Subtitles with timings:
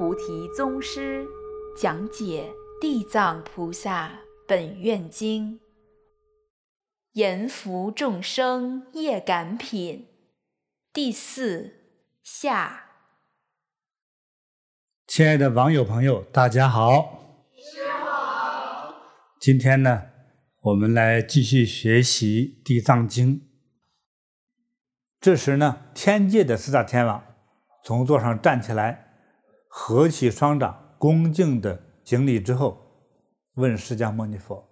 [0.00, 1.26] 菩提宗师
[1.76, 2.50] 讲解
[2.80, 5.58] 《地藏菩萨本愿经》，
[7.12, 10.08] 阎浮众生业感品
[10.90, 11.74] 第四
[12.22, 12.86] 下。
[15.06, 17.50] 亲爱的网友朋友，大家好。
[17.58, 18.94] 师好。
[19.38, 20.04] 今天呢，
[20.62, 23.40] 我们来继续学习《地藏经》。
[25.20, 27.22] 这时呢，天界的四大天王
[27.84, 29.09] 从座上站起来，
[29.72, 33.06] 合起双掌，恭敬的行礼之后，
[33.54, 34.68] 问释迦牟尼佛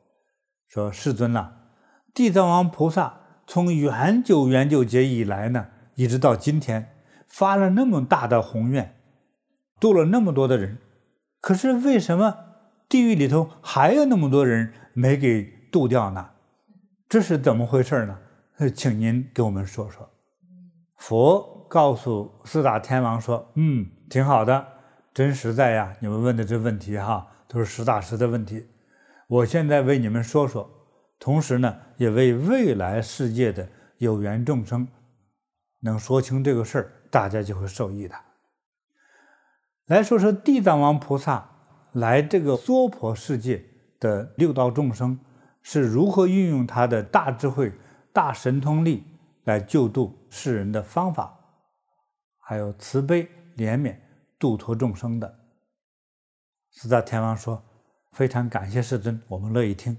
[0.67, 1.53] 说：“世尊呐，
[2.13, 6.97] 地藏王菩萨从远久远久劫以来呢，一直到今天，
[7.29, 8.97] 发了那么大的宏愿，
[9.79, 10.79] 度了那么多的人，
[11.41, 12.37] 可是为什么
[12.89, 16.31] 地狱里头还有那么多人没给度掉呢？
[17.09, 18.19] 这是怎么回事呢？
[18.75, 20.11] 请您给我们说说。”
[20.99, 24.67] 佛告诉四大天王说：“嗯，挺好的，
[25.13, 25.95] 真实在呀！
[26.01, 28.67] 你们问的这问题哈，都是实打实的问题。
[29.27, 30.69] 我现在为你们说说，
[31.19, 34.87] 同时呢，也为未来世界的有缘众生
[35.81, 38.15] 能说清这个事儿，大家就会受益的。
[39.87, 41.49] 来说说地藏王菩萨
[41.93, 43.65] 来这个娑婆世界
[43.99, 45.19] 的六道众生
[45.63, 47.73] 是如何运用他的大智慧、
[48.13, 49.05] 大神通力。”
[49.45, 51.35] 来救度世人的方法，
[52.39, 53.97] 还有慈悲怜悯
[54.39, 55.39] 度脱众生的。
[56.71, 57.63] 四大天王说
[58.13, 59.97] ：“非常感谢世尊，我们乐意听。”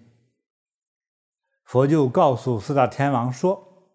[1.65, 3.91] 佛就告诉四大天王说：“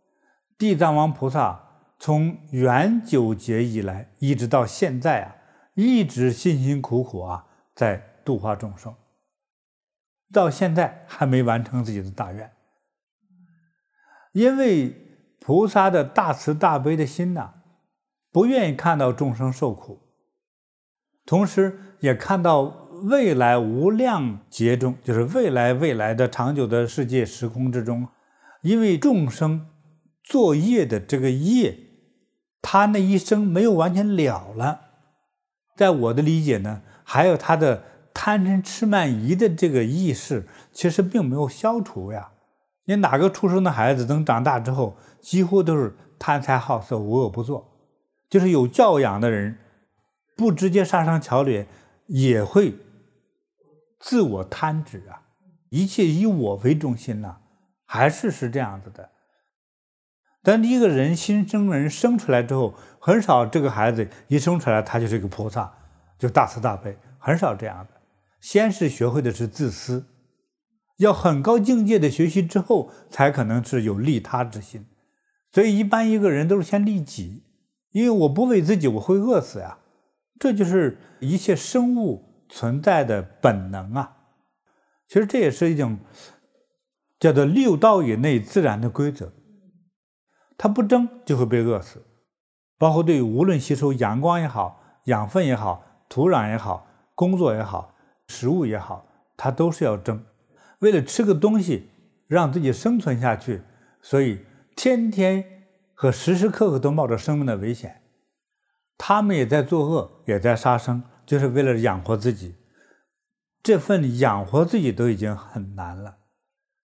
[0.59, 5.37] 地藏王菩萨从远久劫以来，一直到现在啊，
[5.75, 8.95] 一直辛辛苦苦啊，在度化众生，
[10.33, 12.53] 到现在还没完成自己的大愿，
[14.33, 15.01] 因为。”
[15.47, 17.53] 菩萨的大慈大悲的心呐，
[18.33, 20.01] 不愿意看到众生受苦，
[21.27, 22.63] 同时也看到
[23.05, 28.09] 未来无量劫中，就是未来未来的长久的世界时空之中，
[28.63, 29.67] 因为众生
[30.23, 31.77] 作业的这个业，
[32.63, 34.81] 他那一生没有完全了了，
[35.77, 37.83] 在我的理解呢，还有他的
[38.15, 42.31] 贪嗔痴慢疑的这个意识，其实并没有消除呀。
[42.87, 47.67] 你哪个出生的孩子等长大之后，几乎都是贪财好色、无恶不作，
[48.29, 49.57] 就是有教养的人，
[50.37, 51.67] 不直接杀生樵掠，
[52.07, 52.75] 也会
[53.99, 55.23] 自我贪执啊，
[55.71, 57.39] 一切以我为中心呐、
[57.85, 59.11] 还是是这样子的。
[60.43, 65.73] 但一个人新生人生出来之后，很少这个孩子一生出来他就是一个菩萨，
[66.19, 68.01] 就大慈大悲，很少这样的。
[68.41, 70.05] 先是学会的是自私，
[70.99, 74.85] 要很高境界的学习之后，才可能是有利他之心。
[75.51, 77.45] 所以，一般一个人都是先利己，
[77.93, 79.79] 因为我不为自己，我会饿死呀。
[80.39, 84.17] 这就是一切生物存在的本能啊。
[85.09, 85.99] 其实这也是一种
[87.19, 89.33] 叫做六道以内自然的规则。
[90.57, 92.03] 它不争就会被饿死，
[92.79, 97.95] 包括对无论吸收阳光也好、养分也好、土壤也好、工作也好、
[98.29, 99.07] 食物也好，
[99.37, 100.25] 它都是要争，
[100.81, 101.91] 为了吃个东西，
[102.27, 103.63] 让自己生存下去，
[104.01, 104.45] 所以。
[104.77, 105.63] 天天
[105.95, 108.03] 和时时刻刻都冒着生命的危险，
[108.97, 112.57] 他们也在作恶，也在杀生，就是为了养活自己。
[113.63, 116.19] 这份养活自己都已经很难了，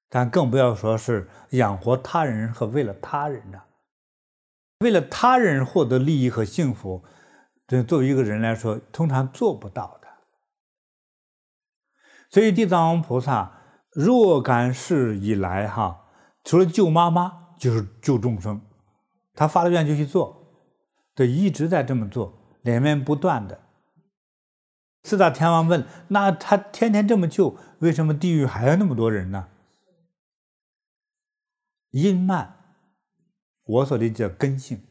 [0.09, 3.67] 但更不要说是养活他人和为了他人了。
[4.81, 7.05] 为了他人获得利益和幸福，
[7.67, 10.09] 这作为一个人来说，通常做不到的。
[12.31, 13.61] 所以地藏王菩萨
[13.91, 16.07] 若干世以来，哈，
[16.45, 17.39] 除了救妈妈。
[17.61, 18.59] 就是救众生，
[19.35, 20.40] 他发了愿就去做，
[21.15, 23.61] 对，一直在这么做，连绵不断的。
[25.03, 29.49] 四大天王问：“那他天天这么救，为什么地狱还有那么多人呢？”
[31.93, 32.57] 因慢，
[33.65, 34.83] 我所理解根性，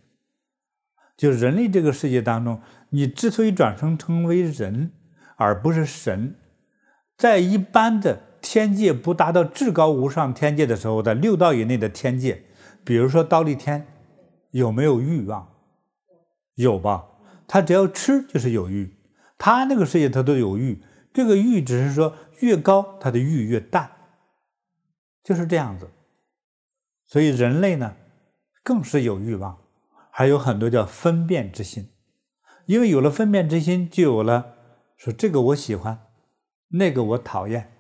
[1.16, 4.92] 就人类这个世界当中，你之所以转生成为人，
[5.38, 6.36] 而不是神，
[7.16, 12.44] 在一般的天界不达到至高无上天界的时候，在六道以内的天界。
[12.84, 13.86] 比如说，忉利天
[14.52, 15.48] 有没有欲望？
[16.64, 17.08] 有吧？
[17.48, 18.94] 他只要吃就是有欲。
[19.38, 20.84] 他那个世界他都有欲，
[21.14, 23.90] 这个欲只是说越高，他的欲越淡，
[25.24, 25.90] 就是这样子。
[27.08, 27.96] 所以人类呢，
[28.62, 29.58] 更是有欲望，
[30.12, 31.90] 还有很多叫分辨之心。
[32.66, 34.56] 因为有了分辨之心，就有了
[34.98, 36.08] 说这个我喜欢，
[36.68, 37.72] 那个我讨厌，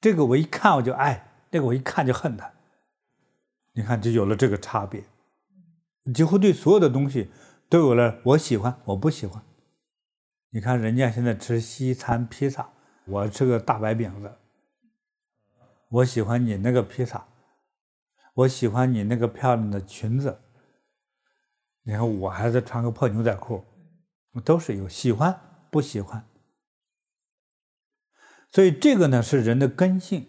[0.00, 2.50] 这个我一看我就爱，那个我一看就恨他。
[3.74, 5.04] 你看，就有了这个差别，
[6.14, 7.28] 几乎对所有的东西
[7.68, 9.42] 都有了我喜欢，我不喜欢。
[10.50, 12.70] 你看人家现在吃西餐披萨，
[13.06, 14.32] 我吃个大白饼子。
[15.90, 17.28] 我喜欢你那个披萨，
[18.34, 20.40] 我喜欢你那个漂亮的裙子。
[21.82, 23.64] 你看我还在穿个破牛仔裤，
[24.44, 25.38] 都是有喜欢
[25.70, 26.26] 不喜欢。
[28.50, 30.26] 所以这个呢是人的根性。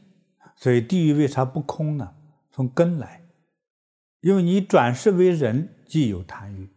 [0.57, 2.15] 所以地狱为啥不空呢？
[2.51, 3.25] 从根来，
[4.19, 6.68] 因为你转世为人，既有贪欲；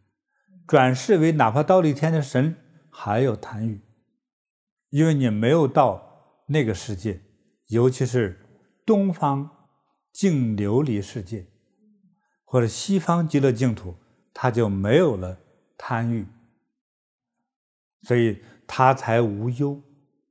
[0.67, 2.57] 转世为哪怕忉利天的神，
[2.91, 3.81] 还有贪欲。
[4.91, 7.21] 因为你没有到那个世界，
[7.69, 8.39] 尤其是
[8.85, 9.51] 东方
[10.13, 11.47] 净琉璃世界，
[12.45, 13.95] 或者西方极乐净土，
[14.33, 15.39] 他就没有了
[15.77, 16.27] 贪欲，
[18.03, 19.81] 所以他才无忧、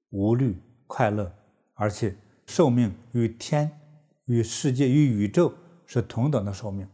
[0.09, 0.55] 无虑、
[0.87, 1.33] 快乐，
[1.75, 2.15] 而且。
[2.47, 3.79] 寿命与天、
[4.25, 5.53] 与世界、与宇宙
[5.85, 6.85] 是同等的寿命，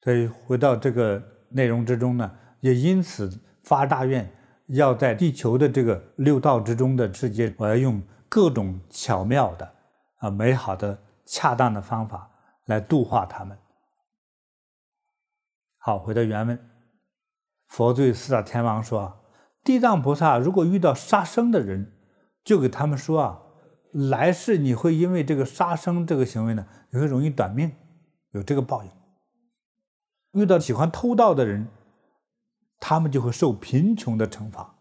[0.00, 1.22] 所以回到这个
[1.54, 4.30] 内容之中呢，也因此发大愿，
[4.66, 9.72] 要在地球的这个六道之中的世界，我要用各种巧妙的、
[10.18, 12.30] 啊美好的、恰当的方法
[12.66, 13.56] 来度化他们。
[15.78, 16.58] 好，回到原文，
[17.68, 19.20] 佛对四大天王说
[19.64, 21.92] ：“地藏菩萨如果遇到杀生的人，
[22.44, 23.38] 就给他们说啊。”
[23.92, 27.70] 来世你会因为这个杀生这个行为呢，你会容易短命，
[28.30, 28.90] 有这个报应。
[30.32, 31.68] 遇到喜欢偷盗的人，
[32.80, 34.76] 他们就会受贫穷的惩罚，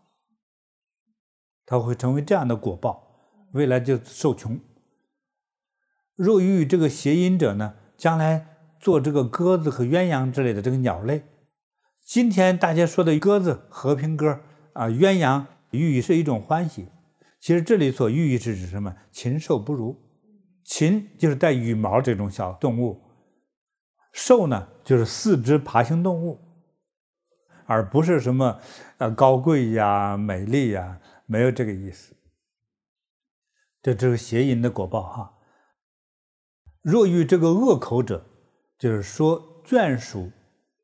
[1.65, 4.59] 他会成为这样的果报，未来就受穷。
[6.15, 8.48] 若遇这个邪淫者呢，将来
[8.80, 11.24] 做这个鸽子和鸳鸯之类的这个鸟类。
[12.03, 14.39] 今天大家说的鸽子和平鸽
[14.74, 16.88] 啊，鸳鸯寓意是一种欢喜。
[17.39, 18.95] 其实这里所寓意是指什么？
[19.12, 20.00] 禽兽不如，
[20.63, 23.01] 禽就是带羽毛这种小动物，
[24.12, 26.40] 兽呢就是四肢爬行动物，
[27.66, 28.60] 而不是什么
[28.98, 32.16] 呃高贵呀、美丽呀，没有这个意思。
[33.81, 35.38] 这这是邪淫的果报哈。
[36.81, 38.25] 若遇这个恶口者，
[38.78, 40.31] 就是说眷属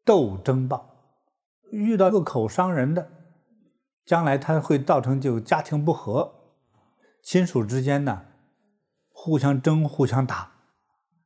[0.06, 0.96] 斗争报，
[1.72, 3.12] 遇到恶口伤人的，
[4.06, 6.34] 将来他会造成就家庭不和。
[7.24, 8.26] 亲属之间呢，
[9.10, 10.52] 互相争、互相打，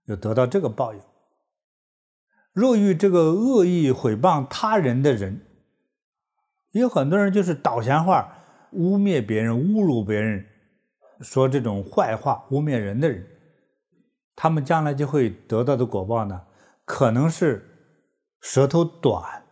[0.07, 1.01] 就得到这个报应。
[2.53, 5.45] 若遇这个恶意诽谤他人的人，
[6.71, 8.37] 有很多人就是倒闲话，
[8.71, 10.45] 污蔑别人、侮辱别人，
[11.21, 13.25] 说这种坏话、污蔑人的人，
[14.35, 16.41] 他们将来就会得到的果报呢，
[16.83, 17.67] 可能是
[18.41, 19.43] 舌头短，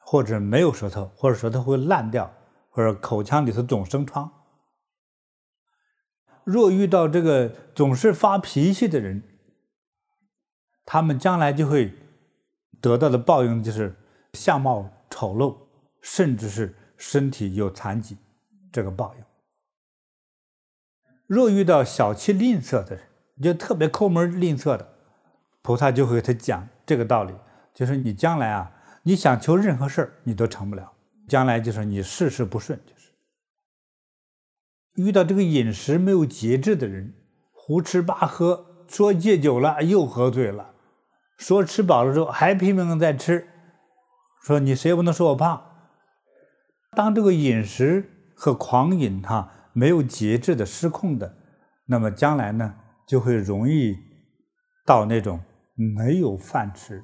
[0.00, 2.32] 或者没有舌头，或者舌头会烂掉，
[2.70, 4.32] 或者口腔里头总生疮。
[6.44, 9.22] 若遇到这个总是发脾气的人，
[10.90, 11.92] 他们将来就会
[12.80, 13.94] 得到的报应就是
[14.32, 15.54] 相貌丑陋，
[16.00, 18.16] 甚至是身体有残疾，
[18.72, 19.24] 这个报应。
[21.26, 23.04] 若遇到小气吝啬的人，
[23.42, 24.94] 就特别抠门吝啬的，
[25.60, 27.34] 菩萨就会给他讲这个道理，
[27.74, 30.90] 就是你将来啊，你想求任何事儿，你都成不了，
[31.28, 32.80] 将来就是你事事不顺。
[32.86, 33.10] 就是
[34.94, 37.12] 遇到这个饮食没有节制的人，
[37.52, 40.72] 胡吃八喝，说戒酒了又喝醉了，
[41.38, 43.48] 说吃饱了之后还拼命的在吃，
[44.42, 45.64] 说你谁也不能说我胖。
[46.90, 51.36] 当这个饮食和狂饮哈没有节制的失控的，
[51.86, 52.74] 那么将来呢
[53.06, 53.96] 就会容易
[54.84, 55.40] 到那种
[55.74, 57.02] 没有饭吃，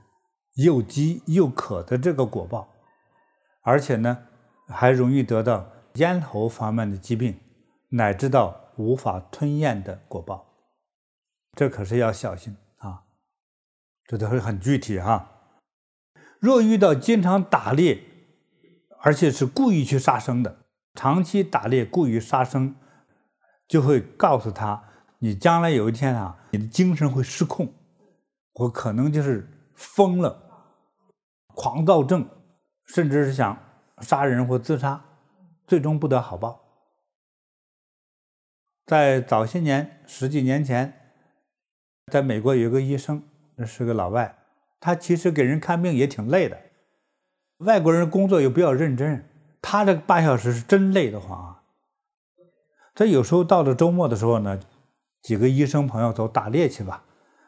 [0.56, 2.68] 又饥又渴的这个果报，
[3.62, 4.26] 而且呢
[4.68, 7.40] 还容易得到咽喉方面的疾病。
[7.90, 10.44] 乃至到无法吞咽的果报，
[11.52, 12.56] 这可是要小心！
[14.06, 15.30] 这都是很具体哈。
[16.38, 18.02] 若遇到经常打猎，
[19.00, 22.76] 而且是故意去杀生的，长期打猎故意杀生，
[23.66, 24.84] 就会告诉他，
[25.18, 27.72] 你将来有一天啊，你的精神会失控，
[28.52, 30.76] 我可能就是疯了，
[31.54, 32.28] 狂躁症，
[32.84, 33.58] 甚至是想
[34.00, 35.02] 杀人或自杀，
[35.66, 36.60] 最终不得好报。
[38.86, 41.12] 在早些年，十几年前，
[42.12, 43.22] 在美国有一个医生，
[43.56, 44.36] 那是个老外，
[44.80, 46.58] 他其实给人看病也挺累的。
[47.58, 49.28] 外国人工作又比较认真，
[49.62, 51.62] 他这八小时是真累得慌啊。
[52.94, 54.60] 他有时候到了周末的时候呢，
[55.22, 57.04] 几个医生朋友走打猎去吧，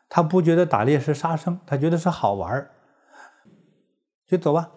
[0.08, 2.70] 他不觉得打猎是杀生，他觉得是好玩，
[4.26, 4.70] 就走吧。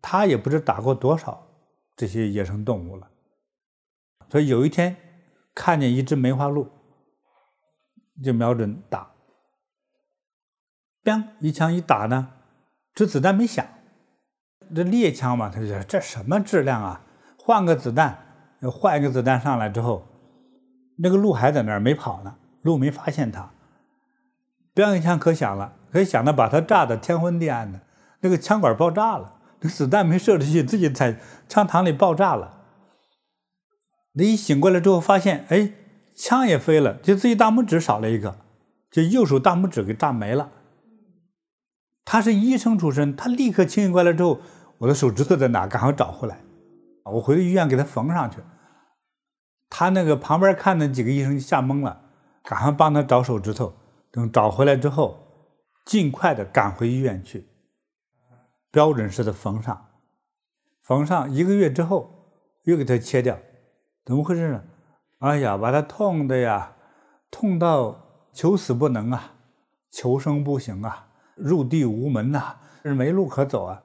[0.00, 1.46] 他也不知打过多少
[1.96, 3.08] 这些野生动物了，
[4.28, 4.96] 所以有一天。
[5.52, 6.70] 看见一只梅花鹿，
[8.22, 9.09] 就瞄准打，
[11.04, 11.24] 砰！
[11.40, 12.28] 一枪一打呢，
[12.94, 13.66] 这子弹没响，
[14.74, 17.02] 这猎枪嘛，他就说这什么质量啊？
[17.38, 18.18] 换个子弹，
[18.70, 20.06] 换一个子弹上来之后，
[20.98, 23.50] 那个鹿还在那儿没跑呢，鹿没发现他。
[24.74, 27.80] 标一枪可响了，可响的把他炸的天昏地暗的，
[28.20, 32.58] 那个枪管爆炸了，那子弹没射出去，自己在枪膛里爆炸了。
[34.12, 35.72] 那一醒过来之后，发现哎，
[36.14, 38.36] 枪也飞了，就自己大拇指少了一个，
[38.90, 40.50] 就右手大拇指给炸没了。
[42.04, 44.40] 他是医生出身，他立刻清醒过来之后，
[44.78, 45.66] 我的手指头在哪？
[45.66, 46.40] 赶快找回来，
[47.04, 48.38] 我回到医院给他缝上去。
[49.68, 52.00] 他那个旁边看的几个医生吓懵了，
[52.42, 53.74] 赶快帮他找手指头。
[54.10, 55.24] 等找回来之后，
[55.84, 57.46] 尽快的赶回医院去，
[58.72, 59.86] 标准式的缝上，
[60.82, 62.32] 缝上一个月之后，
[62.64, 63.38] 又给他切掉，
[64.04, 64.64] 怎么回事呢？
[65.20, 66.72] 哎呀，把他痛的呀，
[67.30, 69.34] 痛到求死不能啊，
[69.92, 71.09] 求生不行啊，
[71.42, 73.82] 入地无门呐，是没路可走啊。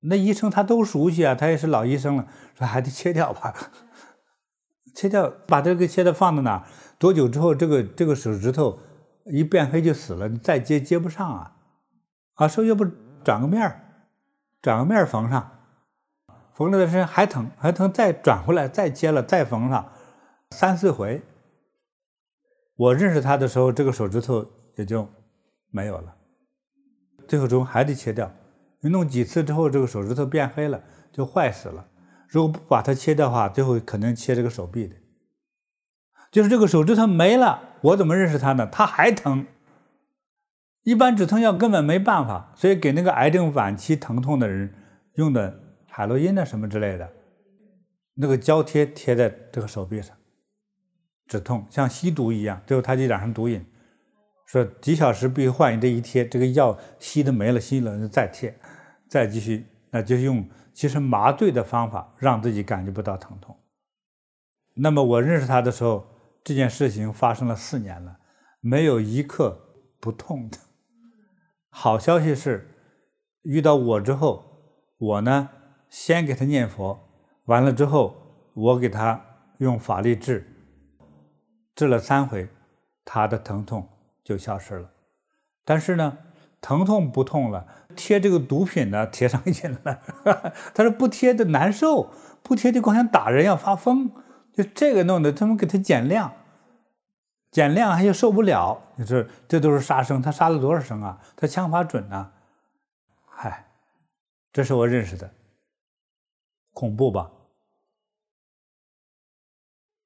[0.00, 3.54] 那医生他都熟悉啊，他也是老医生了，说还得切掉吧，
[4.94, 6.64] 切掉，把这个切掉放在哪儿？
[6.98, 8.78] 多久之后，这个这个手指头
[9.26, 10.28] 一变黑就死了？
[10.28, 11.56] 你再接接不上啊！
[12.34, 12.84] 啊，说要不
[13.22, 13.80] 转个面儿，
[14.62, 15.50] 转个面儿缝上，
[16.54, 19.92] 缝了的时候还疼还疼，再转回来再接了再缝上，
[20.50, 21.22] 三四回。
[22.76, 24.46] 我认识他的时候，这个手指头
[24.76, 25.06] 也就
[25.70, 26.14] 没有了，
[27.28, 28.30] 最后中还得切掉。
[28.80, 31.86] 你弄几次之后，这个手指头变黑了，就坏死了。
[32.28, 34.96] 如果不把它切掉的话，最后可能切这个手臂的。
[36.30, 38.66] 就是这个手指头没了，我怎么认识他呢？
[38.66, 39.46] 他还疼，
[40.84, 44.72] 一般止疼药根本没办法，所以给那个癌症晚期疼痛的人
[45.14, 47.10] 用的海洛因啊什么之类的，
[48.14, 50.16] 那个胶贴贴在这个手臂上，
[51.26, 53.66] 止痛，像吸毒一样，最后他就染上毒瘾，
[54.50, 58.58] 说几小时必须换一这一贴，这个药吸的没了，吸了再贴，
[59.08, 63.56] 再继续，那就用其实麻醉的方法让自己感觉不到疼痛。
[64.74, 66.06] 那么我认识他的时候。
[66.42, 68.18] 这件事情发生了四年了，
[68.60, 69.60] 没有一刻
[70.00, 70.56] 不痛的。
[71.68, 72.66] 好消息是，
[73.42, 74.42] 遇到我之后，
[74.96, 75.50] 我呢
[75.90, 76.98] 先给他念佛，
[77.44, 78.16] 完了之后
[78.54, 79.22] 我给他
[79.58, 80.46] 用法力治，
[81.74, 82.48] 治了三回，
[83.04, 83.86] 他的疼痛
[84.30, 84.88] 就消失了。
[85.64, 86.18] 但是呢，
[86.60, 90.00] 疼痛不痛了，贴这个毒品呢贴上瘾了。
[90.72, 94.08] 他说不贴的难受，不贴就光想打人要发疯。
[94.52, 96.32] 就这个弄的，他们给他减量，
[97.50, 98.80] 减量他又受不了。
[98.94, 101.20] 你说这都是杀生，他杀了多少生啊？
[101.34, 102.30] 他枪法准呐，
[103.26, 103.66] 嗨，
[104.52, 105.28] 这是我认识的，
[106.72, 107.32] 恐怖吧？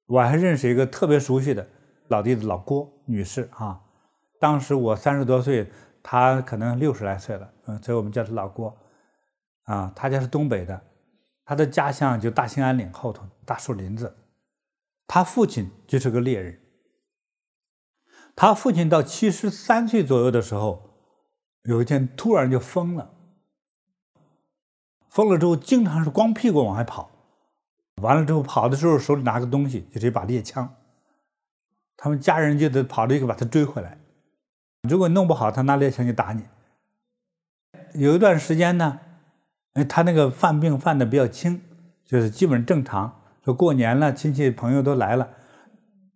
[0.07, 1.67] 我还认识一个特别熟悉的
[2.09, 3.81] 老弟子老郭女士啊，
[4.45, 5.73] 当时我三十多岁，
[6.03, 8.77] 他可能六十来岁了，嗯，所以我们叫他老郭，
[9.63, 10.79] 啊，他家是东北的，
[11.47, 14.15] 他的家乡就大兴安岭后头大树林子。
[15.07, 16.61] 他父亲就是个猎人。
[18.37, 20.91] 他父亲到七十三岁左右的时候，
[21.63, 23.15] 有一天突然就疯了。
[25.09, 27.11] 疯了之后，经常是光屁股往外跑。
[28.03, 30.77] 完了之后，跑的时候手里拿个东西，就是一把猎枪。
[31.97, 33.99] 他们家人就得跑着一个把他追回来。
[34.89, 36.43] 如果弄不好，他拿猎枪就打你。
[37.95, 39.01] 有一段时间呢，
[39.89, 41.61] 他那个犯病犯的比较轻，
[42.05, 43.21] 就是基本正常。
[43.45, 45.29] 说过年了，亲戚朋友都来了。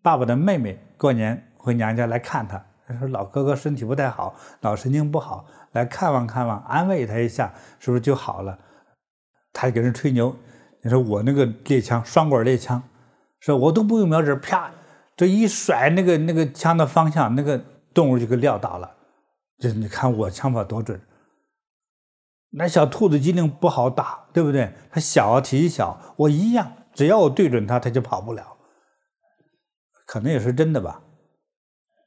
[0.02, 8.58] 爸爸的妹妹过年回娘家来看他，他说老哥哥身体不太好，脑神经不好，来看望看望，安慰他一下，是不是就好了？
[9.52, 10.36] 他给人吹牛，
[10.82, 12.82] 你说我那个猎枪，双管猎枪，
[13.40, 14.70] 说我都不用瞄准，啪，
[15.16, 18.96] 这一甩，那个那个枪的方向，那个动物就给撂倒了。
[19.58, 21.00] 就你看我枪法多准。
[22.50, 24.72] 那小兔子机灵不好打，对不对？
[24.90, 26.72] 它小，体积小，我一样。
[26.94, 28.56] 只要我对准它，它就跑不了。
[30.06, 31.02] 可能也是真的吧。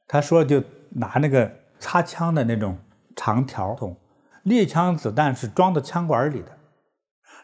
[0.08, 2.78] 他说，就拿那个擦枪的那种
[3.14, 3.96] 长条筒，
[4.42, 6.58] 猎枪子弹是装到枪管里的，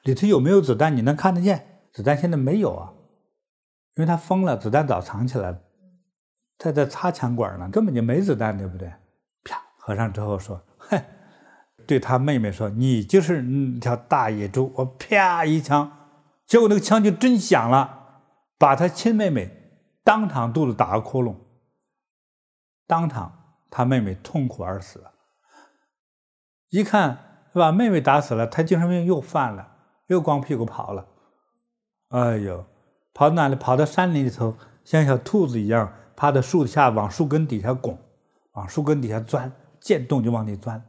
[0.02, 1.82] 里头有没有子弹你能看得见？
[1.92, 2.92] 子弹现在没有啊，
[3.94, 5.60] 因为他封了，子弹早藏起来了。
[6.58, 8.92] 他在擦枪管呢，根本就没子弹，对不对？
[9.44, 11.00] 啪，合上之后说：“哼，
[11.86, 15.90] 对他妹妹说，你就是那条大野猪。”我啪一枪。
[16.46, 18.22] 结果那个枪就真响了，
[18.58, 19.50] 把他亲妹妹
[20.02, 21.36] 当场肚子打个窟窿，
[22.86, 25.04] 当场他妹妹痛苦而死。
[26.70, 31.06] 一看把妹妹打死了，他精神病又犯了，又光屁股跑了。
[32.08, 32.66] 哎呦，
[33.12, 33.54] 跑到哪里？
[33.54, 37.96] 跑到山林里头，像小兔子一样趴在树下，往树根底下拱，
[38.54, 40.82] 往树根底下钻，见洞就往里钻。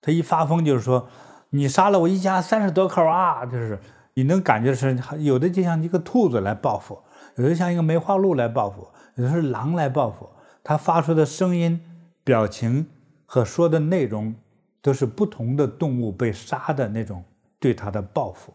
[0.00, 1.06] 他一发疯就是说。
[1.50, 3.46] 你杀了我一家三十多口啊！
[3.46, 3.78] 就是
[4.14, 6.98] 你能感觉是有的就像一个兔子来报复，
[7.36, 10.28] 有的像一个梅花鹿来报复，有的是狼来报复。
[10.64, 11.80] 他发出的声音、
[12.24, 12.88] 表情
[13.24, 14.34] 和说的内容，
[14.82, 17.22] 都是不同的动物被杀的那种
[17.60, 18.52] 对他的报复，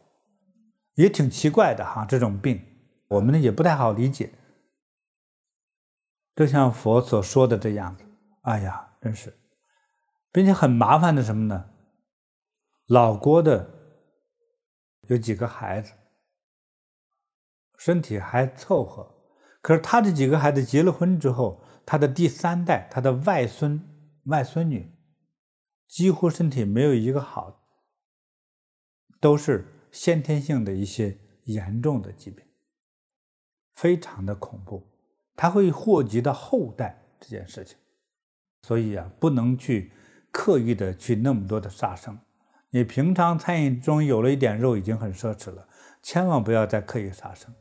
[0.95, 2.03] 也挺奇怪的哈。
[2.03, 2.59] 这种病
[3.07, 4.29] 我们呢也不太好理解。
[6.39, 8.05] 就像佛所说的这样子，
[8.43, 9.37] 哎呀，真是，
[10.31, 11.69] 并且很麻烦的什么呢？
[12.85, 13.69] 老郭的
[15.09, 15.91] 有几个孩子，
[17.77, 19.13] 身体还凑合，
[19.61, 23.77] 可是他这几个孩子结了婚之后，他的第三代，他的外孙、
[24.27, 24.97] 外孙女，
[25.89, 27.67] 几乎身体没有一个好，
[29.19, 32.45] 都是先天性的一些严重的疾病，
[33.75, 34.87] 非常的恐怖。
[35.41, 37.77] 它会祸及到后代这件事情，
[38.63, 39.89] 所以啊，不能去
[40.31, 42.19] 刻意的去那么多的杀生。
[42.71, 45.65] 你平常餐饮中有了一点肉已经很奢侈了，
[46.03, 47.55] 千万不要再刻意杀生。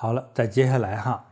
[0.00, 1.24] 好了，再接下来哈，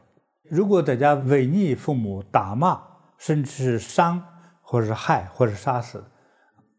[0.43, 2.83] 如果在家违逆父母、打骂，
[3.17, 4.21] 甚至是伤，
[4.61, 6.05] 或者是害，或者是杀死，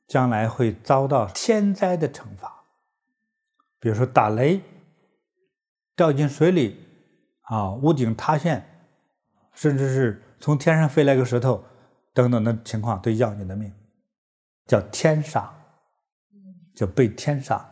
[0.05, 2.61] 将来会遭到天灾的惩罚。
[3.79, 4.61] 比如说打雷、
[5.95, 6.85] 掉进水里，
[7.43, 8.61] 啊，屋顶塌陷，
[9.53, 11.63] 甚至是从天上飞来个石头，
[12.13, 13.73] 等等的情况，都要你的命，
[14.65, 15.49] 叫天杀，
[16.75, 17.65] 叫被天杀。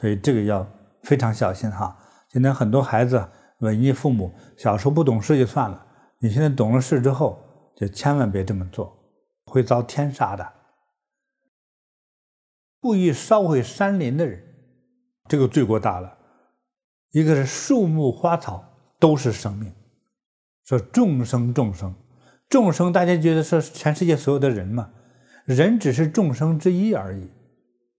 [0.00, 0.66] 所以这个要
[1.04, 1.96] 非常小心哈。
[2.32, 5.86] 现在很多孩子违逆父母，小时候不懂事就算了，
[6.18, 7.42] 你现在懂了事之后，
[7.76, 8.96] 就千万别这么做，
[9.46, 10.52] 会遭天杀的。
[12.80, 14.42] 故意烧毁山林的人，
[15.28, 16.16] 这个罪过大了。
[17.10, 18.64] 一个是树木花草
[18.98, 19.72] 都是生命，
[20.64, 21.94] 说众生众生
[22.48, 24.90] 众生，大家觉得是全世界所有的人嘛？
[25.44, 27.28] 人只是众生之一而已，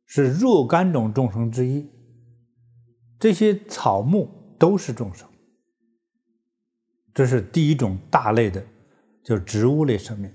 [0.06, 1.90] 是若干种众生之一。
[3.22, 5.30] 这些草木都是众生，
[7.14, 8.66] 这是第一种大类的，
[9.24, 10.34] 就是植物类生命。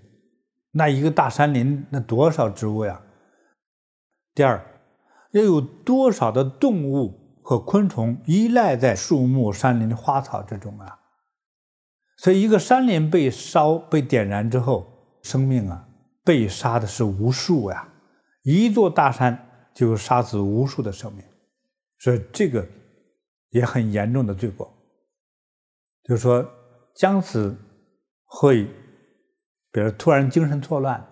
[0.71, 3.03] 那一个大山林，那多少植物呀？
[4.37, 4.65] 第二，
[5.33, 11.01] 要有多少的动物和昆虫依赖在树木、山林花草之中啊？
[12.19, 14.87] 所以，一个山林被烧、被点燃之后，
[15.23, 15.89] 生命啊，
[16.23, 17.89] 被杀的是无数呀！
[18.45, 21.25] 一座大山就杀死无数的生命。
[21.99, 22.69] 所以这个
[23.51, 24.71] 也很严重的罪过，
[26.03, 26.47] 就是说
[26.95, 27.57] 将死
[28.25, 28.65] 会，
[29.73, 31.03] 比如突然精神错乱，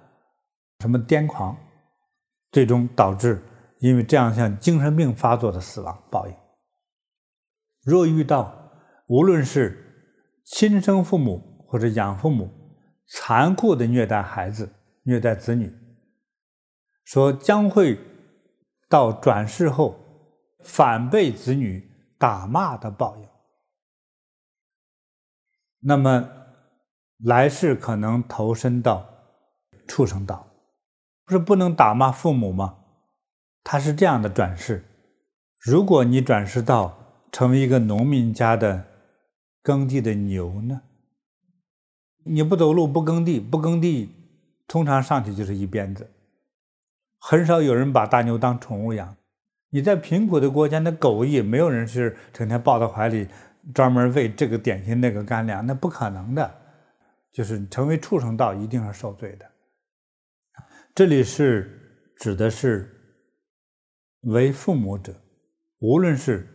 [0.80, 1.56] 什么癫狂，
[2.52, 3.42] 最终导致
[3.78, 6.34] 因为这样像精神病发作的死亡报应。
[7.82, 8.70] 若遇到
[9.08, 10.12] 无论是
[10.44, 12.50] 亲生父母或者养父母
[13.08, 14.70] 残酷的虐待孩子、
[15.04, 15.74] 虐待子女，
[17.04, 17.98] 说将会
[18.88, 20.03] 到转世后。
[20.64, 23.28] 反被子女打骂的报应，
[25.80, 26.28] 那么
[27.18, 29.06] 来世可能投身到
[29.86, 30.48] 畜生道，
[31.26, 32.78] 不是不能打骂父母吗？
[33.62, 34.84] 他是这样的转世：
[35.60, 38.86] 如果你转世到成为一个农民家的
[39.62, 40.80] 耕地的牛呢？
[42.24, 44.10] 你不走路，不耕地，不耕地，
[44.66, 46.10] 通常上去就是一鞭子。
[47.18, 49.16] 很少有人把大牛当宠物养。
[49.74, 53.26] 你在贫苦的国家，那狗也没有人是成天抱到怀里，
[53.74, 56.48] 专门喂这个点心那个干粮，那不可能的。
[57.32, 59.44] 就是成为畜生道，一定是受罪的。
[60.94, 62.88] 这里是指的是
[64.20, 65.12] 为父母者，
[65.80, 66.48] 无论是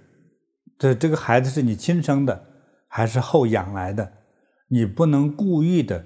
[0.77, 2.41] 这这个孩子是你亲生的，
[2.87, 4.09] 还是后养来的，
[4.69, 6.05] 你不能故意的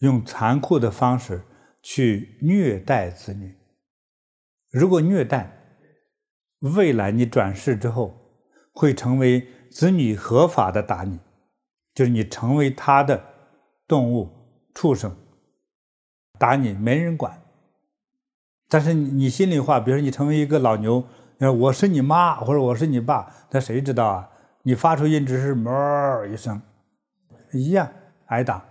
[0.00, 1.40] 用残酷的方式
[1.84, 3.54] 去虐待子女。
[4.72, 5.60] 如果虐待，
[6.62, 8.14] 未来你转世之后，
[8.72, 11.18] 会成为子女合法的打你，
[11.94, 13.22] 就是你成为他的
[13.86, 14.30] 动物
[14.74, 15.14] 畜生，
[16.38, 17.42] 打你没人管。
[18.68, 21.04] 但是你心里话，比如说你成为一个老牛，
[21.38, 24.30] 你说我是你妈或者我是你爸，那谁知道啊？
[24.62, 26.62] 你发出音只是哞一声，
[27.52, 27.90] 一样
[28.26, 28.64] 挨打。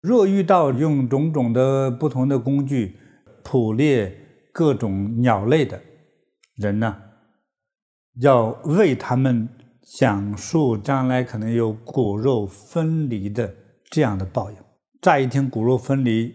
[0.00, 2.98] 若遇到用种种的不同的工具
[3.42, 5.80] 捕猎各种鸟类的
[6.58, 7.00] 人呢，
[8.20, 9.48] 要为他们
[9.82, 14.56] 讲述将来可能有骨肉分离的这样的报应。
[15.00, 16.34] 乍一听骨肉分离，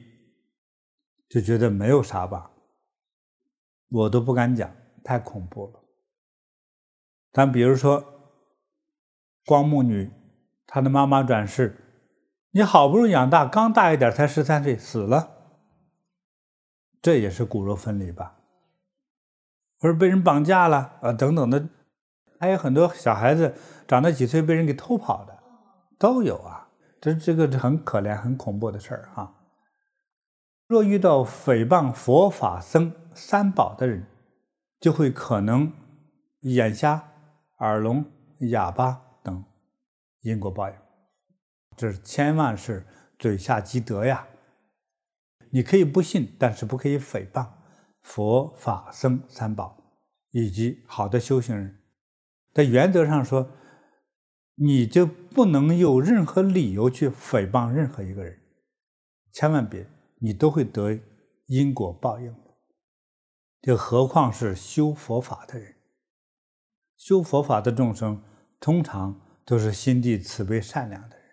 [1.28, 2.52] 就觉得没有啥吧，
[3.90, 5.84] 我都不敢讲，太恐怖了。
[7.34, 8.04] 但比如说，
[9.46, 10.10] 光目女，
[10.66, 11.80] 她的妈妈转世。
[12.52, 15.28] 你好不容易养大，刚大一点，才十三岁死了，
[17.02, 18.40] 这也是骨肉分离吧？
[19.84, 21.68] 或者被人绑架了啊，等等的，
[22.40, 23.54] 还有很多小孩子
[23.86, 25.38] 长到几岁被人给偷跑的，
[26.00, 26.70] 都有啊。
[27.02, 29.34] 这这个很可怜、很恐怖的事儿啊。
[30.68, 34.08] 若遇到诽谤佛法僧三宝的人，
[34.80, 35.74] 就会可能
[36.40, 37.10] 眼瞎、
[37.58, 38.06] 耳聋、
[38.52, 39.44] 哑巴等
[40.22, 40.76] 因果报应。
[41.76, 42.88] 这是千万是
[43.20, 44.26] 嘴下积德呀！
[45.52, 47.46] 你可以不信，但是不可以诽谤
[48.04, 49.76] 佛法僧三宝
[50.32, 51.80] 以及好的修行人。
[52.54, 53.50] 在原则上说，
[54.56, 58.40] 你就不能有任何理由去诽谤任何一个人，
[59.32, 59.88] 千万别，
[60.20, 61.00] 你都会得
[61.48, 62.54] 因果报应的。
[63.62, 65.76] 就何况是修佛法的人，
[66.98, 68.22] 修佛法的众生
[68.60, 71.26] 通常都是心地慈悲善良的人。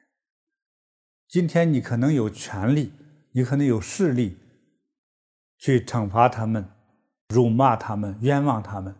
[1.28, 2.92] 今天你可能有权利，
[3.32, 4.38] 你可能有势力，
[5.60, 6.66] 去惩罚他们、
[7.28, 8.96] 辱骂他们、冤枉他们，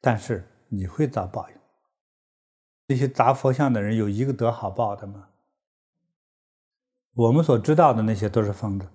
[0.00, 1.56] 但是你会遭报应。
[2.86, 5.28] 那些砸佛像的人有一个得好报的吗？
[7.12, 8.88] 我们所知道的那些都是疯子，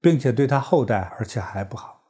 [0.00, 2.00] 并且对他后代而且还不好。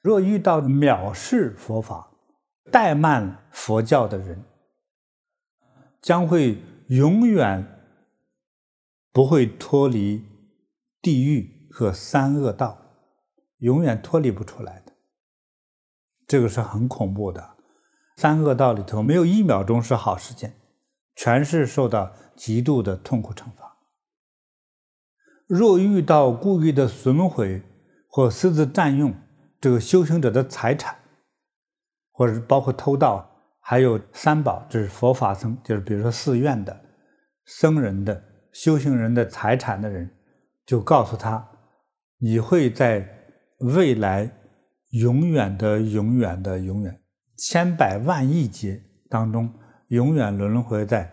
[0.00, 2.08] 若遇到藐视佛法、
[2.70, 4.44] 怠慢佛教的人，
[6.00, 7.66] 将会永远
[9.12, 10.24] 不会脱离
[11.00, 12.78] 地狱和三恶道，
[13.58, 14.92] 永远脱离不出来的。
[16.26, 17.56] 这个是很恐怖的。
[18.16, 20.54] 三恶道里头没有一秒钟是好时间，
[21.14, 23.76] 全是受到极度的痛苦惩罚。
[25.46, 27.62] 若遇到故意的损毁
[28.08, 29.14] 或私自占用
[29.60, 30.98] 这个修行者的财产，
[32.10, 33.26] 或者包括偷盗。
[33.60, 36.80] 还有三宝，这是佛法僧，就是比如说寺院的
[37.44, 40.10] 僧人的修行人的财产的人，
[40.68, 41.48] 就告诉他，
[42.18, 43.08] 你会在
[43.60, 44.30] 未来
[44.90, 47.02] 永远的、永远的、永远
[47.38, 49.50] 千百万亿劫当中，
[49.88, 51.10] 永远轮回在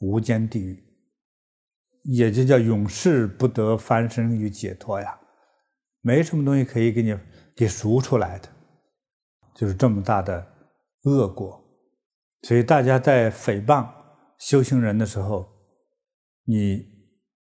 [0.00, 0.84] 无间地狱，
[2.02, 5.18] 也就叫永世不得翻身与解脱呀，
[6.02, 7.18] 没什么东西可以给你
[7.56, 8.50] 给赎出来的，
[9.54, 10.46] 就是这么大的
[11.04, 11.58] 恶果。
[12.42, 13.88] 所以，大家在诽谤
[14.38, 15.48] 修行人的时候，
[16.44, 16.86] 你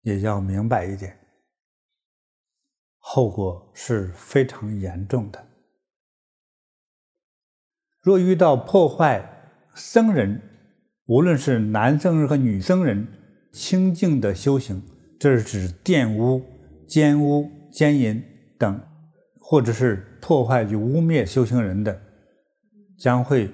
[0.03, 1.17] 也要明白一点，
[3.01, 5.45] 后果是非常严重的。
[7.99, 9.21] 若遇到破坏
[9.75, 10.41] 僧人，
[11.07, 13.05] 无论是男僧人和女僧人
[13.51, 14.81] 清净的修行，
[15.19, 16.41] 这是指玷污、
[16.87, 18.23] 奸污、奸淫
[18.57, 18.81] 等，
[19.39, 22.01] 或者是破坏与污蔑修行人的，
[22.97, 23.51] 将会。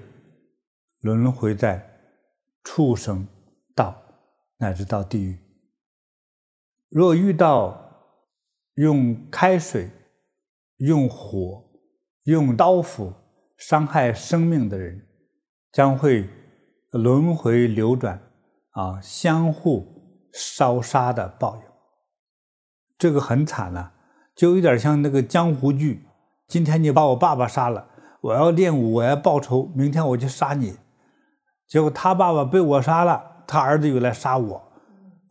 [1.02, 1.88] 轮回在
[2.64, 3.26] 畜生
[3.76, 3.96] 道
[4.58, 5.38] 乃至到地狱。
[6.90, 7.87] 若遇到
[8.78, 9.90] 用开水、
[10.78, 11.64] 用火、
[12.26, 13.12] 用刀斧
[13.58, 15.04] 伤害生命的人，
[15.72, 16.30] 将会
[16.92, 18.22] 轮回流转，
[18.72, 19.84] 啊，相互
[20.32, 21.62] 烧杀的报应。
[23.00, 23.94] 这个很惨了，
[24.36, 26.06] 就有点像那个江湖剧。
[26.48, 27.90] 今天你把我爸爸杀了，
[28.22, 30.78] 我要练武，我要报仇，明天我就杀你。
[31.68, 34.72] 结果他爸爸被我杀了，他儿子又来杀我，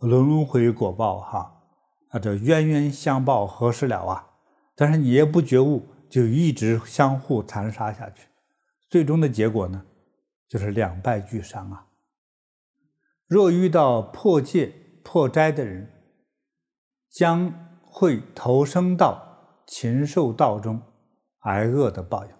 [0.01, 1.56] 轮回果报哈，
[2.11, 4.31] 啊，这冤冤相报何时了啊？
[4.75, 8.29] 但是你也不觉悟，就一直相互残杀下去，
[8.89, 9.85] 最终的结果呢，
[10.49, 11.87] 就是两败俱伤啊。
[13.27, 15.91] 若遇到破戒破斋的人，
[17.11, 20.81] 将会投生到禽兽道中，
[21.41, 22.31] 挨饿的报应。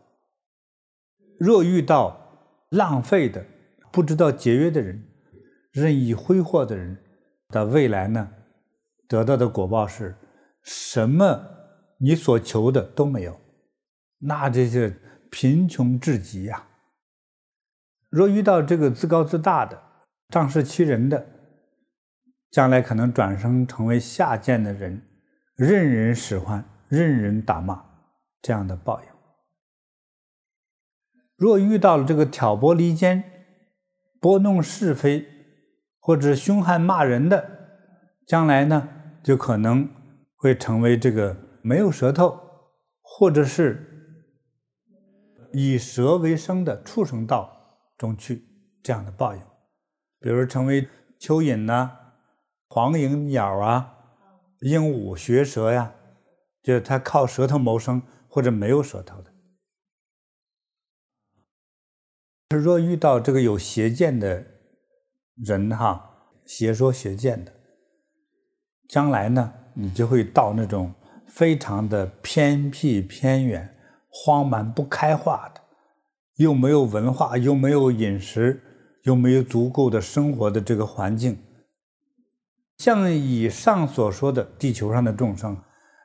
[1.39, 2.17] 若遇到
[2.71, 3.45] 浪费的，
[3.91, 5.09] 不知道节约的人，
[5.73, 7.03] 任意挥霍的人
[7.49, 8.31] 的未来呢，
[9.09, 10.17] 得到的果报是
[10.63, 11.55] 什么？
[11.99, 13.41] 你所求的都没有，
[14.19, 16.67] 那这是贫穷至极呀、
[18.11, 19.83] 若遇到这个自高自大的、
[20.29, 21.27] 仗势欺人的，
[22.51, 25.01] 将来可能转生成为下贱的人，
[25.55, 27.83] 任人使唤，任人打骂，
[28.43, 29.09] 这样的报应。
[31.37, 33.25] 若遇到了这个挑拨离间，
[34.21, 35.27] 拨弄是非，
[35.99, 37.49] 或者凶悍骂人的，
[38.27, 38.89] 将来呢
[39.27, 39.91] 就可能
[40.37, 42.39] 会成为这个没有舌头，
[43.03, 44.31] 或者是
[45.53, 48.47] 以蛇为生的畜生道中去
[48.85, 49.43] 这样的报应，
[50.21, 50.83] 比如成为
[51.19, 51.91] 蚯蚓呐、
[52.69, 53.99] 黄莺鸟啊、
[54.61, 55.93] 鹦鹉学舌呀，
[56.63, 59.33] 就是它靠舌头谋生，或者没有舌头的。
[62.57, 64.47] 若遇到这个有邪见的
[65.35, 67.56] 人哈，邪说邪见的，
[68.89, 70.93] 将来呢，你就会到那种
[71.27, 73.77] 非常的偏僻偏远、
[74.09, 75.61] 荒蛮不开化的，
[76.37, 78.63] 又没有文化，又没有饮食，
[79.03, 81.39] 又没有足够的生活的这个环境。
[82.79, 85.57] 像以上所说的地球上的众生，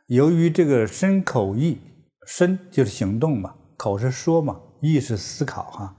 [0.07, 1.79] 由于这个身口意，
[2.25, 5.95] 身就是行动嘛，口是说嘛，意是思考哈。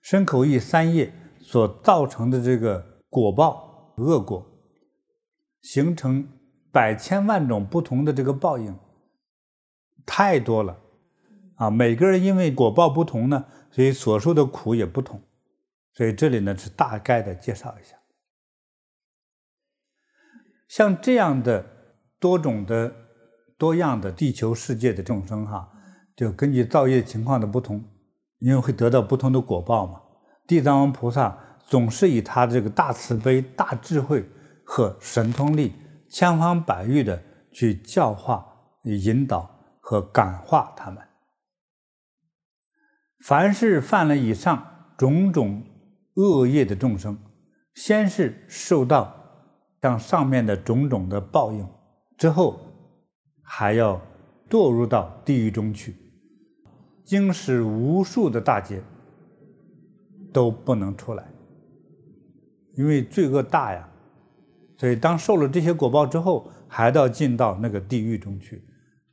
[0.00, 4.44] 身口意三业所造成的这个果报恶果，
[5.62, 6.28] 形成
[6.70, 8.78] 百千万种不同的这个报应，
[10.04, 10.78] 太多了
[11.54, 11.70] 啊！
[11.70, 15.22] 每个人因为果报不同呢，所以所受的苦也不同。
[15.94, 17.96] 所以这里呢是大概的介绍一下，
[20.68, 21.64] 像这样的
[22.18, 22.94] 多种的
[23.56, 25.70] 多样的地球世界的众生哈，
[26.16, 27.84] 就根据造业情况的不同。
[28.38, 30.00] 因为会得到不同的果报嘛，
[30.48, 34.28] 地藏王菩萨总是以他这个大慈悲、大智慧
[34.74, 35.74] 和神通力，
[36.08, 38.42] 千方百计的去教化、
[38.84, 39.46] 引导
[39.80, 41.06] 和感化他们。
[43.20, 45.62] 凡是犯了以上种种
[46.14, 47.18] 恶业的众生，
[47.74, 49.14] 先是受到
[49.82, 51.68] 像上面的种种的报应，
[52.16, 52.58] 之后
[53.42, 54.00] 还要
[54.48, 55.94] 堕入到地狱中去。
[57.04, 58.82] 经史无数的大劫
[60.32, 61.30] 都不能出来，
[62.74, 63.86] 因为罪恶大呀，
[64.82, 68.68] 所以当受了这些果报之后，还要进到那个地狱中去。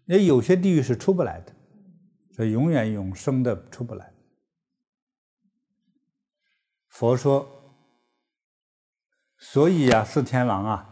[0.08, 1.54] 也有些地狱是出不来的，
[2.32, 4.12] 所以永远永生的出不来。
[6.88, 7.48] 佛说，
[9.38, 10.90] 所以呀，四天王啊，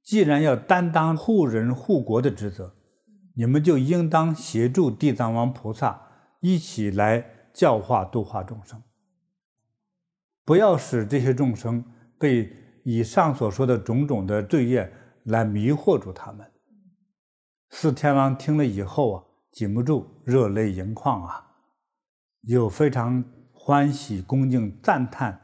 [0.00, 2.72] 既然要担当护人护国的职责。
[3.34, 6.00] 你们就应当协助地藏王菩萨
[6.38, 8.80] 一起来教化度化众生，
[10.44, 11.84] 不要使这些众生
[12.16, 12.48] 被
[12.88, 14.92] 以上所说的种种的罪业
[15.24, 16.48] 来迷惑住他们。
[17.70, 21.50] 四天王听了以后啊，禁不住热泪盈眶啊，
[22.42, 25.42] 又非常欢喜恭敬赞叹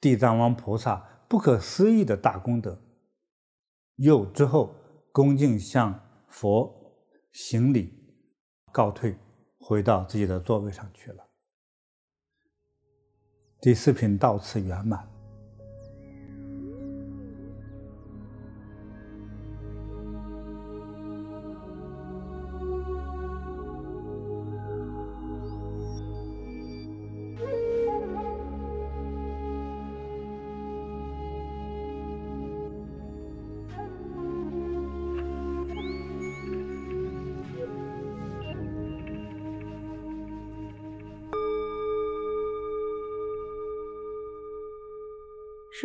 [0.00, 2.80] 地藏王菩萨不可思议的大功德，
[3.96, 4.72] 又之后
[5.10, 6.80] 恭敬向佛。
[7.32, 7.92] 行礼，
[8.70, 9.18] 告退，
[9.58, 11.26] 回到自己的座位上去了。
[13.60, 15.13] 第四品到此圆满。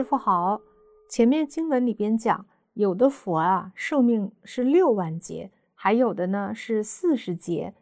[0.10, 0.60] 师父好，
[1.08, 7.76] 前面经文里边讲，有的佛啊寿命是六万劫，还有的呢是四十劫。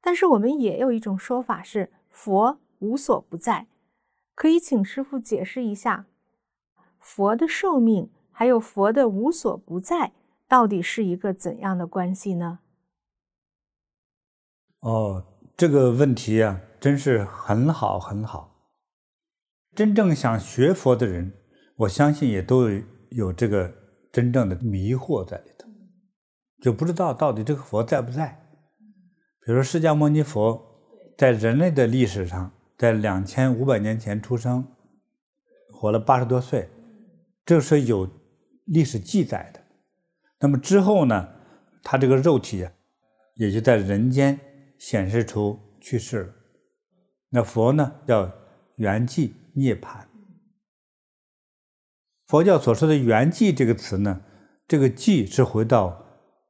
[0.00, 3.66] 但是我们也有一种说法是佛无所不在，
[4.36, 6.06] 可以请师傅解释一下，
[7.00, 10.12] 佛的寿命还有佛的无所不在
[10.46, 12.60] 到底是一个怎样的关系呢？
[14.78, 15.24] 哦，
[15.56, 18.54] 这个问题啊，真是很好很好。
[19.74, 21.32] 真正想学佛的人。
[21.82, 22.68] 我相信也都
[23.10, 23.72] 有这个
[24.12, 25.68] 真正的迷惑在里头，
[26.60, 28.40] 就不知道到底这个佛在不在。
[29.44, 30.62] 比如说释迦牟尼佛
[31.18, 34.64] 在人类的历史上，在两千五百年前出生，
[35.72, 36.68] 活了八十多岁，
[37.44, 38.08] 这是有
[38.66, 39.60] 历史记载的。
[40.38, 41.28] 那么之后呢，
[41.82, 42.64] 他这个肉体
[43.34, 44.38] 也就在人间
[44.78, 46.34] 显示出去世了。
[47.30, 48.30] 那佛呢，叫
[48.76, 50.04] 圆寂涅槃。
[52.32, 54.22] 佛教所说的“圆寂”这个词呢，
[54.66, 56.02] 这个“寂”是回到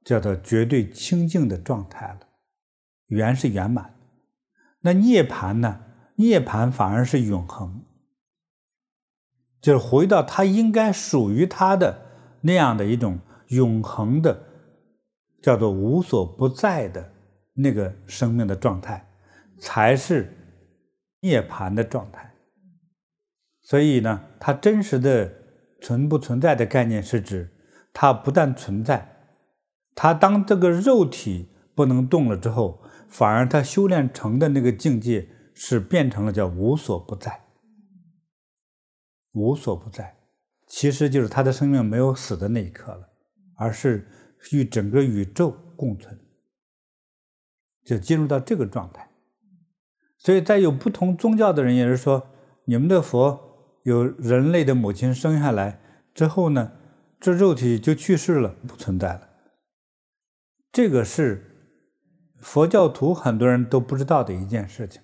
[0.04, 2.20] 叫做绝对清净的状态了。
[3.08, 3.92] 圆是圆满，
[4.82, 5.80] 那涅槃呢？
[6.14, 7.82] 涅槃反而是永恒，
[9.60, 12.00] 就是回到它应该属于它的
[12.42, 13.18] 那样的一种
[13.48, 14.40] 永恒的，
[15.42, 17.12] 叫做无所不在的
[17.54, 19.04] 那个生命的状态，
[19.58, 20.32] 才是
[21.22, 22.32] 涅槃的状态。
[23.62, 25.41] 所以呢，它真实的。
[25.82, 27.50] 存不存在的概念是指
[27.92, 29.26] 它不但存在，
[29.96, 37.42] 它当这个肉体不能动了之后，反而它修炼成的那个境界是变成了叫无所不在，
[39.32, 40.16] 无所不在，
[40.68, 43.08] 其实就是他的生命没有死的那一刻了，
[43.56, 44.08] 而是
[44.52, 46.16] 与整个宇宙共存，
[47.84, 49.10] 就进入到这个状态。
[50.16, 52.28] 所以在有不同宗教的人也是说，
[52.66, 53.51] 你们的佛
[53.82, 55.80] 有人类的母亲生下来
[56.14, 56.72] 之后呢，
[57.20, 59.28] 这肉体就去世了，不存在了。
[60.70, 61.48] 这个是。
[62.44, 65.00] 佛教徒很多人都不知道的一件事情，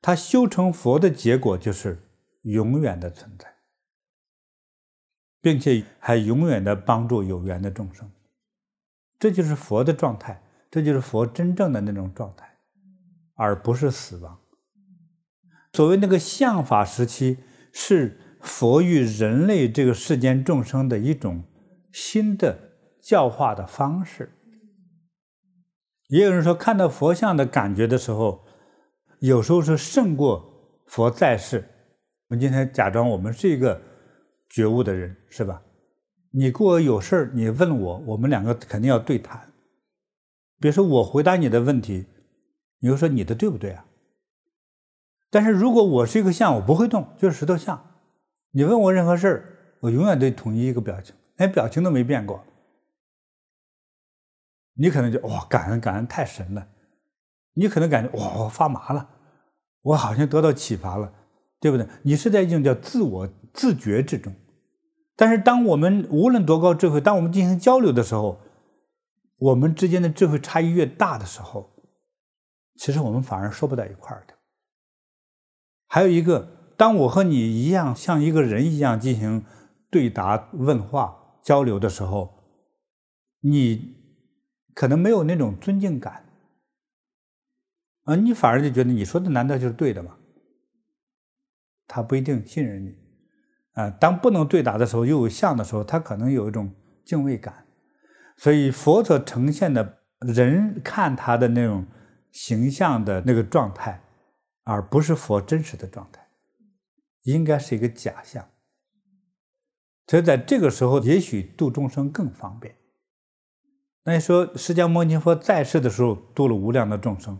[0.00, 2.08] 他修成佛的结果就是
[2.44, 3.46] 永远的存在，
[5.42, 8.10] 并且还永远的帮助有缘的众生，
[9.18, 12.56] 这就是佛的状态，这就是佛真正的那种状态，
[13.34, 14.40] 而不是死亡。
[15.74, 17.36] 所谓那个相法时期，
[17.78, 21.44] 是佛与人类这个世间众生的一种
[21.92, 22.58] 新的
[23.02, 24.32] 教化的方式。
[26.08, 28.46] 也有人说，看到佛像的感觉的时候，
[29.18, 31.68] 有时候是胜过佛在世。
[32.28, 33.78] 我们今天假装我们是一个
[34.48, 35.62] 觉悟的人，是吧？
[36.30, 39.52] 你给我有事儿，你问我，我们两个肯定要对谈。
[40.58, 42.06] 比如说我回答你的问题，
[42.80, 43.85] 你就说你的对不对啊？
[45.30, 47.94] 但是如果我是一个像，我不会动，就是石头像。
[48.52, 49.44] 你问我任何事儿，
[49.80, 52.42] 我永远都统一一个表情，连表情都没变过。
[54.74, 56.68] 你可能就哇，感恩感恩太神了，
[57.54, 59.08] 你可能感觉哇，我发麻了，
[59.82, 61.12] 我好像得到启发了，
[61.60, 61.86] 对不对？
[62.02, 64.34] 你是在一种叫自我自觉之中，
[65.16, 68.38] 但是当我们无论多高智慧，当我们进行交流的时候，
[69.38, 71.70] 我们之间的智慧差异越大的时候，
[72.76, 74.34] 其实我们反而说不到一块儿的。
[75.86, 79.44] 还有一个，当我和你一样像一个人一样进行
[79.90, 82.42] 对答问话交流的时候，
[83.40, 83.94] 你。
[84.76, 86.26] 可能没有那种尊敬感，
[88.02, 90.18] 啊，你反而就觉得你说的难道就是对的吗？
[91.86, 92.94] 他不一定信任你，
[93.72, 96.70] 啊，当不能对答的时候，又有像的时候，他可能有一种
[97.06, 97.64] 敬畏感，
[98.36, 101.86] 所以佛所呈现的人看他的那种
[102.30, 103.98] 形象的那个状态，
[104.66, 106.26] 而不是佛真实的状态，
[107.22, 108.44] 应该是一个假象，
[110.08, 112.74] 所以在这个时候，也许度众生更方便。
[114.02, 117.38] 那你说，释迦牟尼佛在世的时候度了无量的众生，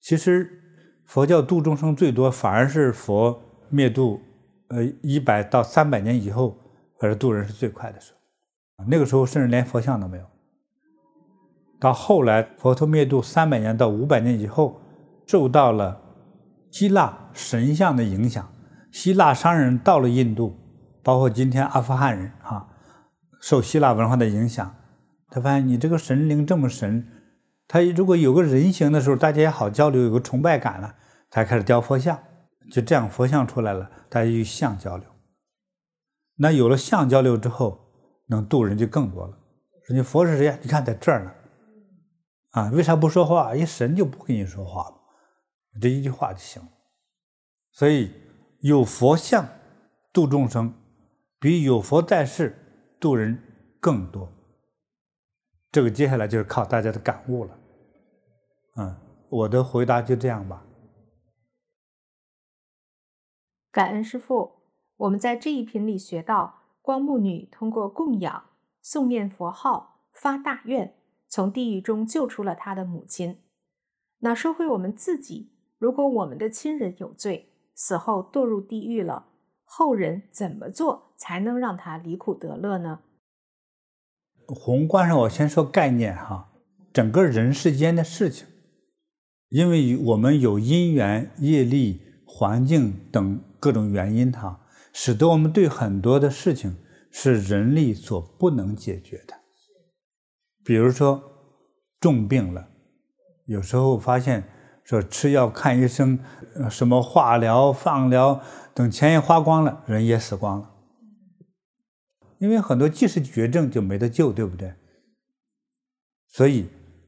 [0.00, 0.50] 其实
[1.04, 4.22] 佛教度众生最多，反而是佛灭度，
[4.68, 6.58] 呃，一百到三百年以后，
[7.00, 8.86] 而是度人是最快的时候。
[8.86, 10.24] 那个时候甚至连佛像都没有。
[11.78, 14.80] 到后来佛陀灭度三百年到五百年以后，
[15.26, 16.00] 受到了
[16.70, 18.52] 希腊神像的影响，
[18.92, 20.56] 希腊商人到了印度，
[21.02, 22.68] 包括今天阿富汗人啊，
[23.40, 24.74] 受希腊文化的影响。
[25.28, 27.06] 他发现你这个神灵这么神，
[27.68, 30.94] 他如果有个人形的时候，大家也好交流，有个崇拜感了，
[31.30, 32.18] 才开始雕佛像，
[32.72, 35.06] 就这样佛像出来了，大家与相交流。
[36.36, 37.78] 那有了相交流之后，
[38.26, 39.36] 能度人就更多了。
[39.86, 40.58] 说你佛是谁呀？
[40.62, 41.30] 你看在这儿呢，
[42.50, 43.54] 啊，为啥不说话？
[43.54, 44.86] 一神就不跟你说话，
[45.78, 46.62] 这一句话就行。
[47.70, 48.12] 所以
[48.60, 49.46] 有佛像
[50.12, 50.74] 度众生，
[51.38, 52.56] 比有佛在世
[52.98, 53.38] 度人
[53.78, 54.32] 更多。
[55.70, 57.58] 这个接下来就是靠大家的感悟了，
[58.76, 58.96] 嗯，
[59.28, 60.66] 我的回答就这样吧。
[63.70, 64.64] 感恩师父，
[64.96, 68.50] 我们在这一品里学到，光目女通过供养、
[68.82, 70.96] 诵念佛号、发大愿，
[71.28, 73.40] 从地狱中救出了她的母亲。
[74.18, 79.28] 那说回我们自己，如果我们的亲人有罪，死后堕入地狱了，
[79.64, 83.00] 后人怎么做才能让他离苦得乐呢？
[84.46, 86.52] 宏观上，我先说概念哈，
[86.92, 88.46] 整个人世间的事情，
[89.48, 96.76] 因为我们有因缘、业力、环境等各种原因哈，使得我们对很多的事情
[97.10, 99.34] 是人力所不能解决的。
[100.62, 101.22] 比如说
[101.98, 102.68] 重病了，
[103.46, 104.44] 有时候发现
[104.90, 106.18] 说吃药看医生，
[106.68, 108.42] 什么化疗、放疗
[108.74, 110.68] 等钱也花光了，人也死光了。
[112.38, 114.74] 因为很多既是绝症就没得救，对不对？
[116.26, 116.66] 所以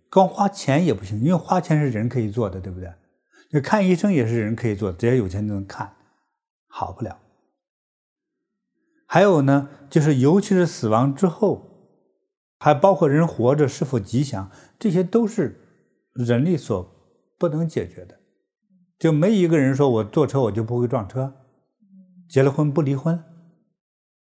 [0.08, 2.88] 光花钱也不行，因为花钱是人可以做的，对不对？
[3.50, 5.92] 就看医生也是人可以做，只要有钱就能看，
[6.68, 7.18] 好不了。
[9.08, 11.98] 还有呢，就是尤其是死亡之后，
[12.60, 15.60] 还包括人活着是否吉祥，这些都是
[16.12, 16.91] 人力所
[17.48, 18.14] 不能解决的。
[19.00, 21.32] 就没一个人说我坐车我就不会撞车，
[22.28, 23.20] 结了婚不离婚。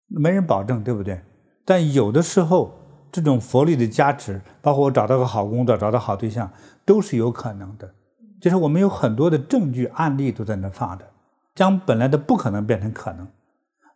[0.07, 1.21] 没人保证，对不对？
[1.63, 2.73] 但有的时候，
[3.11, 6.51] 这种佛力的加持，包括我找到个好工作、找到好对象，
[6.83, 7.93] 都是有可能的。
[8.41, 11.05] 就是我们有很多的证据案例都在那放着，
[11.53, 13.27] 将本来的不可能变成可能，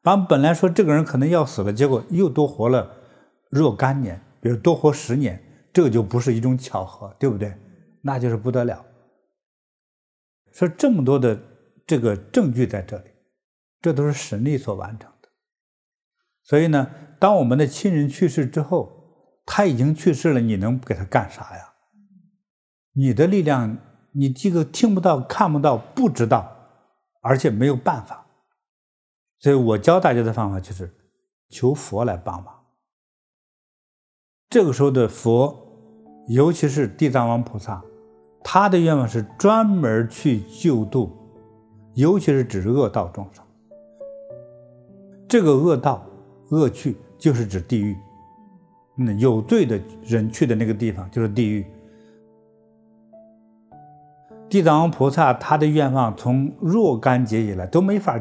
[0.03, 2.91] 把本来说这个人可能要死了，结果又多活了
[3.49, 5.41] 若干年，比如多活十年，
[5.73, 7.53] 这个就不是一种巧合，对不对？
[8.01, 8.85] 那就是不得了。
[10.59, 11.39] 说这么多的
[11.87, 13.09] 这个证据在这里，
[13.81, 15.29] 这都是神力所完成的。
[16.43, 21.73] 所以呢，当我们的亲人去世之后，他已经去世了，你能给他干啥呀？
[22.93, 23.77] 你的力量。
[24.11, 26.51] 你这个听不到、看不到、不知道，
[27.21, 28.25] 而且没有办法，
[29.37, 30.91] 所以我教大家的方法就是
[31.51, 32.65] 求佛来帮忙。
[34.49, 37.83] 这个时候的佛，尤其是地藏王菩萨，
[38.43, 41.11] 他的愿望是专门去救度，
[41.93, 43.43] 尤其是指恶道众生。
[45.27, 46.03] 这个恶道、
[46.49, 47.95] 恶趣就是指地狱，
[48.97, 51.65] 嗯，有罪的人去的那个地方就是地狱。
[54.49, 58.19] 地藏王菩萨他的愿望从若干劫以来都没法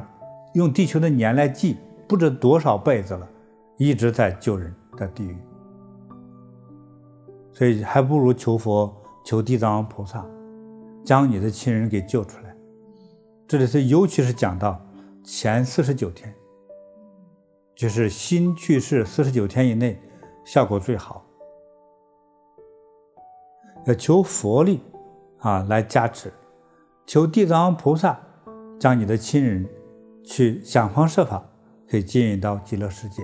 [0.52, 3.26] 用地球的年来计，不知多少辈子了，
[3.78, 5.36] 一直在救人在地狱，
[7.54, 8.94] 所以还不如求佛
[9.28, 10.24] 求地藏王菩萨，
[11.04, 12.56] 将你的亲人给救出来。
[13.46, 14.80] 这里是尤其是讲到
[15.22, 16.34] 前四十九天，
[17.74, 20.00] 就是新去世四十九天以内，
[20.46, 21.22] 效果最好。
[23.84, 24.80] 要求佛力。
[25.40, 26.32] 啊，来加持，
[27.06, 28.18] 求地藏王菩萨
[28.80, 29.68] 将你的亲人
[30.24, 31.46] 去想方设法
[31.86, 33.22] 可以接引到极乐世界，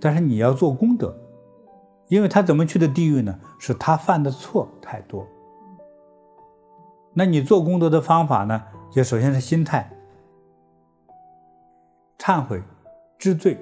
[0.00, 1.12] 但是你要做功德，
[2.12, 3.40] 因为他怎么去的地狱呢？
[3.58, 5.26] 是他犯的错太多。
[7.14, 8.62] 那你做功德的方法呢？
[8.90, 9.90] 就首先是心态，
[12.18, 12.62] 忏悔、
[13.18, 13.56] 知罪，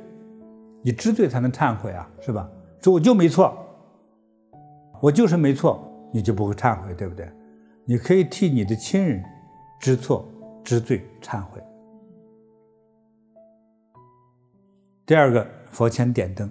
[0.83, 2.51] 你知罪才能忏悔啊，是吧？
[2.83, 3.57] 说我就没错，
[5.01, 5.81] 我就是没错，
[6.13, 7.31] 你就不会忏悔，对不对？
[7.85, 9.23] 你可以替你的亲人
[9.79, 10.29] 知错、
[10.65, 11.63] 知罪、忏悔。
[15.07, 16.51] 第二个，佛前点灯。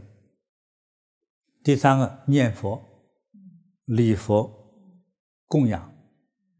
[1.63, 2.81] 第三个，念佛、
[3.85, 4.51] 礼佛、
[5.47, 5.93] 供养。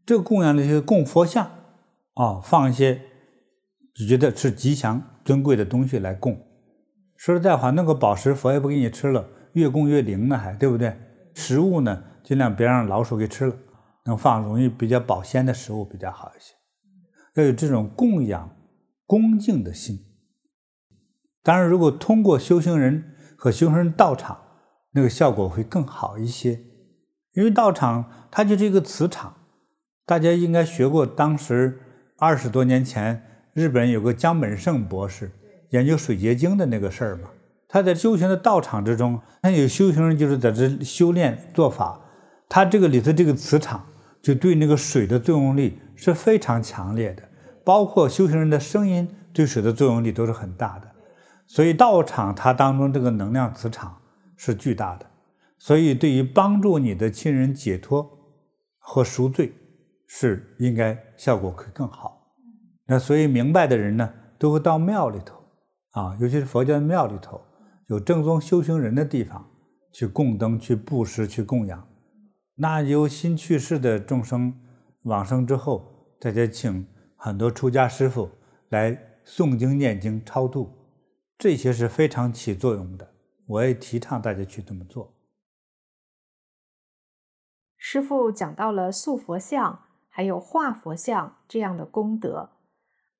[0.04, 1.46] 这个供养的就是供佛像
[2.14, 3.00] 啊，放一些
[4.08, 6.34] 觉得是吉祥、尊贵的东西来供。
[7.16, 10.96] 说实在话，那个宝石佛也不给你吃了，越供越灵呢，还对不对？
[11.34, 13.56] 食物呢，尽量别让老鼠给吃了。
[14.06, 16.54] 能放容易比较保鲜的食物比较好一些，
[17.34, 18.56] 要有这种供养
[19.06, 19.98] 恭敬的心。
[21.42, 24.40] 当然，如果通过修行人和修行人道场，
[24.92, 26.60] 那个效果会更好一些。
[27.34, 29.34] 因为道场它就是一个磁场，
[30.04, 31.06] 大家应该学过。
[31.06, 31.80] 当时
[32.18, 33.22] 二十多年前，
[33.52, 35.30] 日本有个江本胜博士
[35.70, 37.30] 研究水结晶的那个事儿嘛，
[37.68, 42.00] 他在修行的道场之中，他有修行人就是在这修炼做法，
[42.48, 43.86] 他这个里头这个磁场。
[44.22, 47.22] 就对那个水的作用力是非常强烈的，
[47.64, 50.90] 包括修行人的声音对水的作用力都是很大的，
[51.46, 53.96] 所以道场它当中这个能量磁场
[54.42, 55.04] 是巨大的，
[55.58, 58.10] 所以对于帮助你的亲人解脱
[58.78, 59.52] 和赎罪
[60.06, 62.32] 是应该效果会更好。
[62.86, 65.36] 那所以明白的人呢，都会到庙里头
[65.90, 67.38] 啊，尤其是佛教的庙里头，
[67.88, 69.46] 有正宗修行人的地方
[69.92, 71.86] 去供灯、去布施、去供养。
[72.54, 74.58] 那由新去世的众生
[75.02, 78.30] 往生之后，大家请很多出家师父
[78.70, 80.72] 来诵经、念经、超度，
[81.36, 83.09] 这些是非常起作用的。
[83.50, 85.14] 我也提倡大家去这么做。
[87.76, 92.50] 师傅讲到了塑佛像，还有画佛像这样的功德，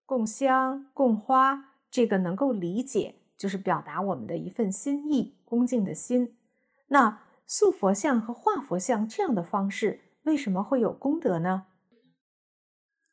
[0.04, 6.36] 供香、供花，这个能够理解，就是表达我们的一份心意、恭敬的心。
[6.88, 7.22] 那。
[7.52, 11.66] 塑佛像和画佛像这样的方式，为什么会有功德呢？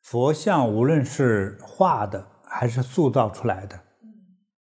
[0.00, 3.82] 佛像无论是画的还是塑造出来的，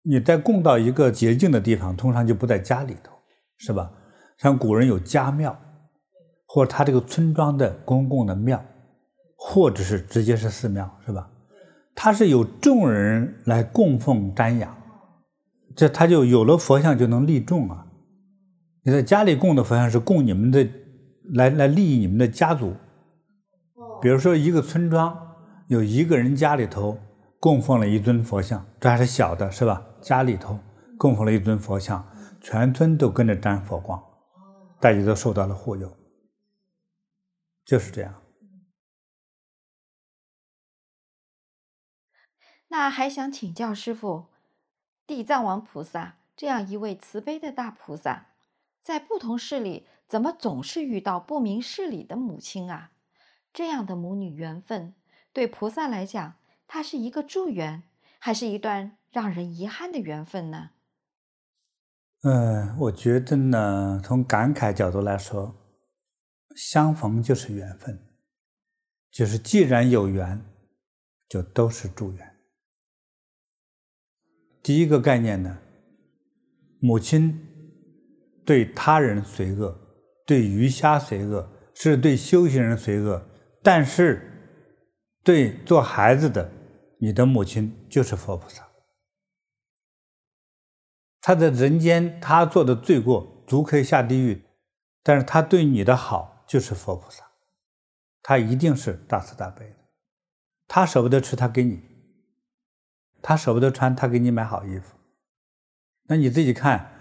[0.04, 3.12] 你在供到一个洁净的地方，通常就不在家里头，
[3.58, 3.92] 是吧？
[4.38, 5.56] 像古人有家庙，
[6.48, 8.64] 或者他这个村庄的公共的庙，
[9.38, 11.30] 或者是直接是寺庙，是吧？
[11.94, 14.76] 他是有众人来供奉瞻仰，
[15.76, 17.86] 这他就有了佛像就能利众啊。
[18.84, 20.68] 你在家里供的佛像是供你们的，
[21.34, 22.74] 来来利益你们的家族。
[24.02, 25.16] 比如说一个村庄
[25.68, 26.98] 有一个人家里头
[27.40, 29.84] 供奉了一尊佛像，这还是小的，是吧？
[30.02, 30.60] 家里头
[30.98, 32.06] 供奉了一尊佛像，
[32.42, 34.04] 全村都跟着沾佛光，
[34.80, 35.96] 大家都受到了护佑，
[37.64, 38.22] 就是这样。
[42.68, 44.26] 那还想请教师父。
[45.08, 48.28] 地藏王菩萨这样一位慈悲的大菩萨，
[48.82, 52.92] 在不同市里怎么总是遇到不明事理的母亲啊？
[53.52, 54.96] 这样的母女缘分，
[55.34, 56.36] 对菩萨来讲，
[56.66, 57.84] 它是一个祝缘，
[58.20, 60.72] 还是一段让人遗憾的缘分呢？
[62.24, 65.56] 嗯，我觉得呢，从感慨角度来说，
[66.56, 68.00] 相逢就是缘分，
[69.12, 70.42] 就是既然有缘，
[71.28, 72.36] 就都是祝缘。
[74.64, 75.58] 第一个概念呢，
[76.80, 77.38] 母亲
[78.46, 79.76] 对他人随恶，
[80.26, 83.22] 对鱼虾随恶，是对修行人随恶，
[83.64, 84.22] 但是
[85.24, 86.50] 对做孩子的，
[87.00, 88.71] 你的母亲就是佛菩萨。
[91.22, 94.44] 他在人间他做的罪过，足可以下地狱，
[95.04, 97.24] 但是他对你的好就是佛菩萨，
[98.24, 99.76] 他一定是大慈大悲的，
[100.68, 101.84] 他舍不得吃，他给你。
[103.24, 104.98] 他舍不得穿，他给你买好衣服。
[106.08, 106.92] 那你自己看，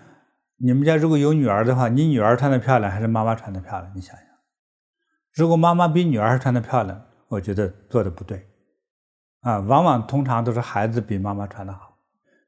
[0.59, 3.91] 你们家如果有女儿的话，你女儿穿的漂亮还是妈妈穿的漂亮？
[3.97, 4.27] 你想想，
[5.33, 8.47] 如果妈妈比女儿穿的漂亮，我觉得做的不对。
[9.41, 11.90] 啊，往往通常都是孩子比妈妈穿的好，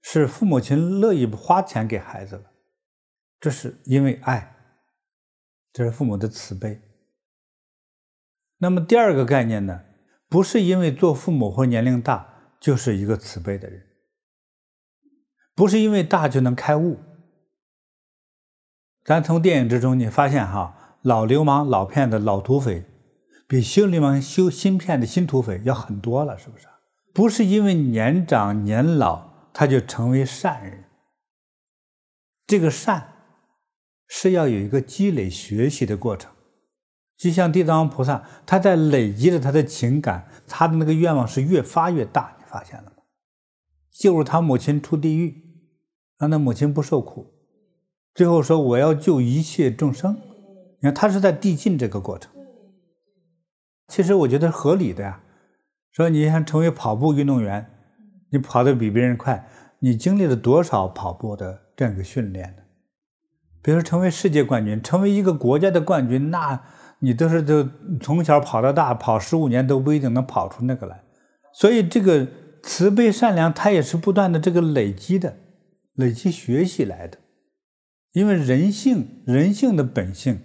[0.03, 2.53] 是父母亲乐意花钱给孩子了，
[3.41, 4.55] 这是因为爱，
[5.73, 6.83] 这是父母的慈悲。
[8.59, 9.81] 那么第二个概念呢，
[10.29, 12.29] 不是因为做父母或年龄大。
[12.63, 13.83] 就是一个慈悲的人，
[15.53, 17.01] 不是因为大就能开悟。
[19.05, 22.85] 咱从电影之中你发现哈，老流氓、老骗子、老土匪，
[23.49, 26.69] 比新流氓、修新骗子、新土匪要狠多了，是不是？
[27.13, 30.85] 不是因为年长年老他就成为善人。
[32.47, 33.13] 这个善
[34.07, 36.31] 是要有一个积累学习的过程。
[37.17, 42.37] 就像地藏王菩萨，他在累积着他的情感，他的那个愿望是越发越大。
[42.39, 43.03] 你发现了吗？
[43.93, 45.43] 救他母亲出地狱，
[46.19, 47.33] 让他母亲不受苦，
[48.15, 50.21] 最后说我要救一切众生。
[50.81, 52.33] 你看他是在递进这个过程。
[53.87, 55.23] 其实我觉得合理的呀。
[55.93, 57.72] 说你想成为跑步运动员，
[58.33, 62.63] 你跑得比别人快，你经历了多少跑步的这样一个训练呢？
[63.63, 66.61] 比如说成为世界冠军，成为一个国家的冠军，那
[66.99, 67.69] 你都是就
[68.01, 71.03] 从小跑到大，跑十五年都不一定能跑出那个来。
[71.53, 72.27] 所以这个。
[72.65, 75.37] 慈悲善良，它也是不断的这个累积的，
[75.95, 77.19] 累积学习来的。
[78.13, 80.43] 因为人性，人性的本性，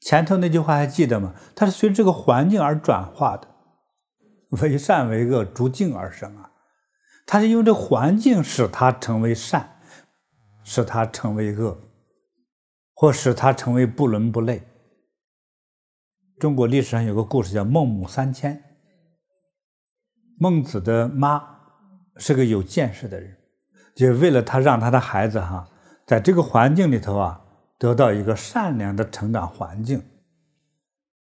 [0.00, 1.34] 前头那句话还记得吗？
[1.54, 3.46] 它是随着这个环境而转化的，
[4.60, 6.50] 为善为恶，逐境而生啊。
[7.26, 9.80] 他是因为这环境使他成为善，
[10.64, 11.78] 使他成为恶，
[12.94, 14.62] 或使他成为不伦不类。
[16.38, 18.62] 中国历史上有个故事叫孟母三迁。
[20.38, 21.42] 孟子的妈
[22.16, 23.36] 是个有见识的人，
[23.94, 25.68] 就为了他让他的孩子哈，
[26.04, 27.40] 在这个环境里头啊，
[27.78, 30.02] 得到一个善良的成长环境。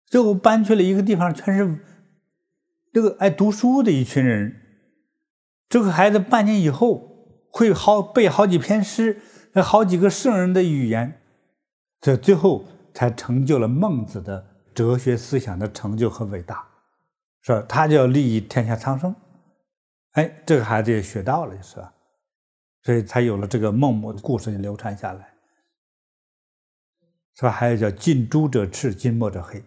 [0.06, 1.78] 最后搬去了一个地方，全是
[2.92, 4.60] 这个爱读书的一群人。
[5.68, 9.20] 这个孩子半年以后会好背好几篇诗，
[9.64, 11.20] 好几个圣人的语言，
[12.00, 16.68] 这最后才成就了孟子的哲学思想的成就和伟大。
[17.40, 19.16] 说他就要利益天下苍生，
[20.12, 21.92] 哎，这个孩子也学到了，是吧？
[22.82, 25.32] 所以才有了这个孟母的故事流传下来，
[27.34, 27.50] 是吧？
[27.50, 29.64] 还有叫近朱者赤，近墨者黑。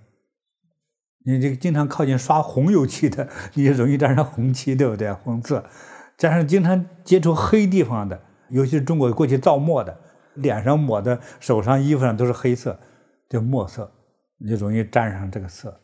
[1.26, 5.12] 你这个经常靠近刷红油漆的，你也容易沾上红漆，对不对？
[5.12, 5.64] 红色，
[6.18, 9.98] 加上经常接触黑地方的，尤其是中国过去造墨的，
[10.36, 12.80] 脸上抹的、手上、衣服上都是黑色，
[13.28, 13.92] 叫墨色，
[14.38, 15.82] 你就容易沾上这个色。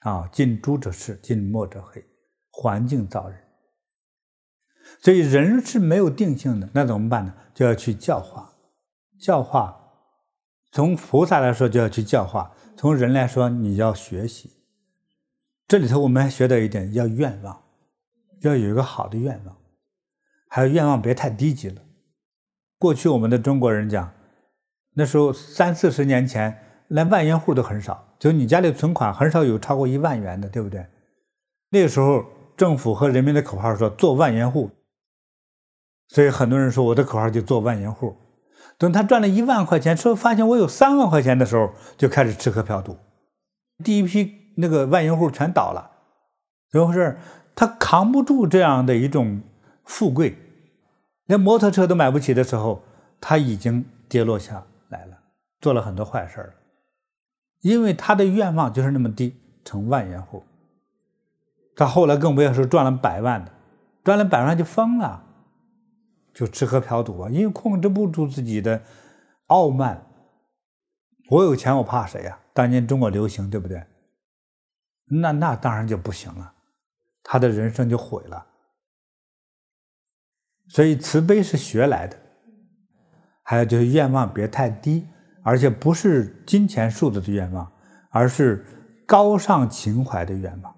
[0.00, 2.04] 啊，近朱者赤，近墨者黑，
[2.50, 3.38] 环境造人，
[5.00, 7.34] 所以人是没有定性的，那怎么办呢？
[7.54, 8.52] 就要去教化，
[9.20, 9.76] 教化。
[10.70, 14.52] 从菩萨来说，就要去教化；从人来说，你要学习。
[15.66, 17.64] 这里头我们还学到一点，要愿望，
[18.42, 19.56] 要有一个好的愿望，
[20.48, 21.82] 还有愿望别太低级了。
[22.78, 24.14] 过去我们的中国人讲，
[24.94, 26.56] 那时候三四十年前，
[26.86, 28.14] 连万元户都很少。
[28.16, 30.86] 就你家里存款很少有超过一万元的，对不对？
[31.70, 32.24] 那个时候
[32.56, 34.70] 政府和人民的口号说做万元户，
[36.06, 38.16] 所以很多人说我的口号就做万元户。
[38.78, 42.96] 等他赚了一万块钱，说发现我有三万块钱的时候，就开始吃喝嫖赌，
[43.82, 45.90] 第一批那个万元户全倒了。
[46.70, 47.18] 怎么回事？
[47.56, 49.42] 他扛不住这样的一种
[49.84, 50.38] 富贵，
[51.26, 52.84] 连摩托车都买不起的时候，
[53.20, 55.18] 他已经跌落下来了，
[55.60, 56.50] 做了很多坏事了。
[57.62, 60.44] 因为他的愿望就是那么低，成万元户。
[61.74, 63.50] 他后来更不要说赚了百万的，
[64.04, 65.24] 赚了百万就疯了。
[66.38, 68.80] 就吃喝嫖赌啊，因为控制不住自己的
[69.46, 70.06] 傲慢。
[71.30, 72.38] 我有钱，我怕谁呀？
[72.54, 73.84] 当年中国流行，对不对？
[75.06, 76.54] 那那当然就不行了，
[77.24, 78.46] 他的人生就毁了。
[80.68, 82.16] 所以慈悲是学来的，
[83.42, 85.08] 还有就是愿望别太低，
[85.42, 87.68] 而且不是金钱数字的愿望，
[88.10, 88.64] 而是
[89.08, 90.72] 高尚情怀的愿望，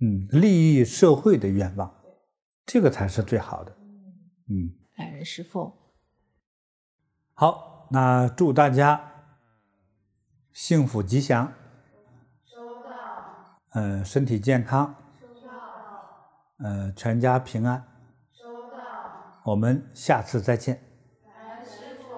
[0.00, 1.94] 嗯，利益社会的愿望，
[2.64, 3.76] 这个才是最好的。
[4.52, 5.72] 嗯，爱人师父。
[7.32, 9.08] 好，那祝大家。
[10.52, 11.50] 幸福吉祥，
[12.44, 12.90] 收到。
[13.70, 15.50] 嗯，身体健康，收到。
[16.58, 17.82] 嗯，全家平安，
[18.30, 18.78] 收到。
[19.44, 20.78] 我们下次再见。
[21.24, 22.12] 感恩师父。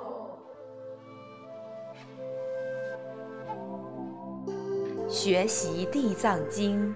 [5.09, 6.93] 学习地藏经，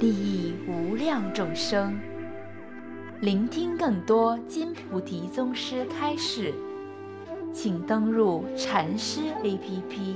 [0.00, 1.96] 利益无量众生。
[3.20, 6.54] 聆听更多金菩提宗师开示，
[7.52, 10.14] 请登录禅师 APP。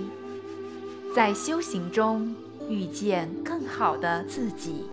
[1.13, 2.33] 在修行中
[2.69, 4.85] 遇见更好的自己。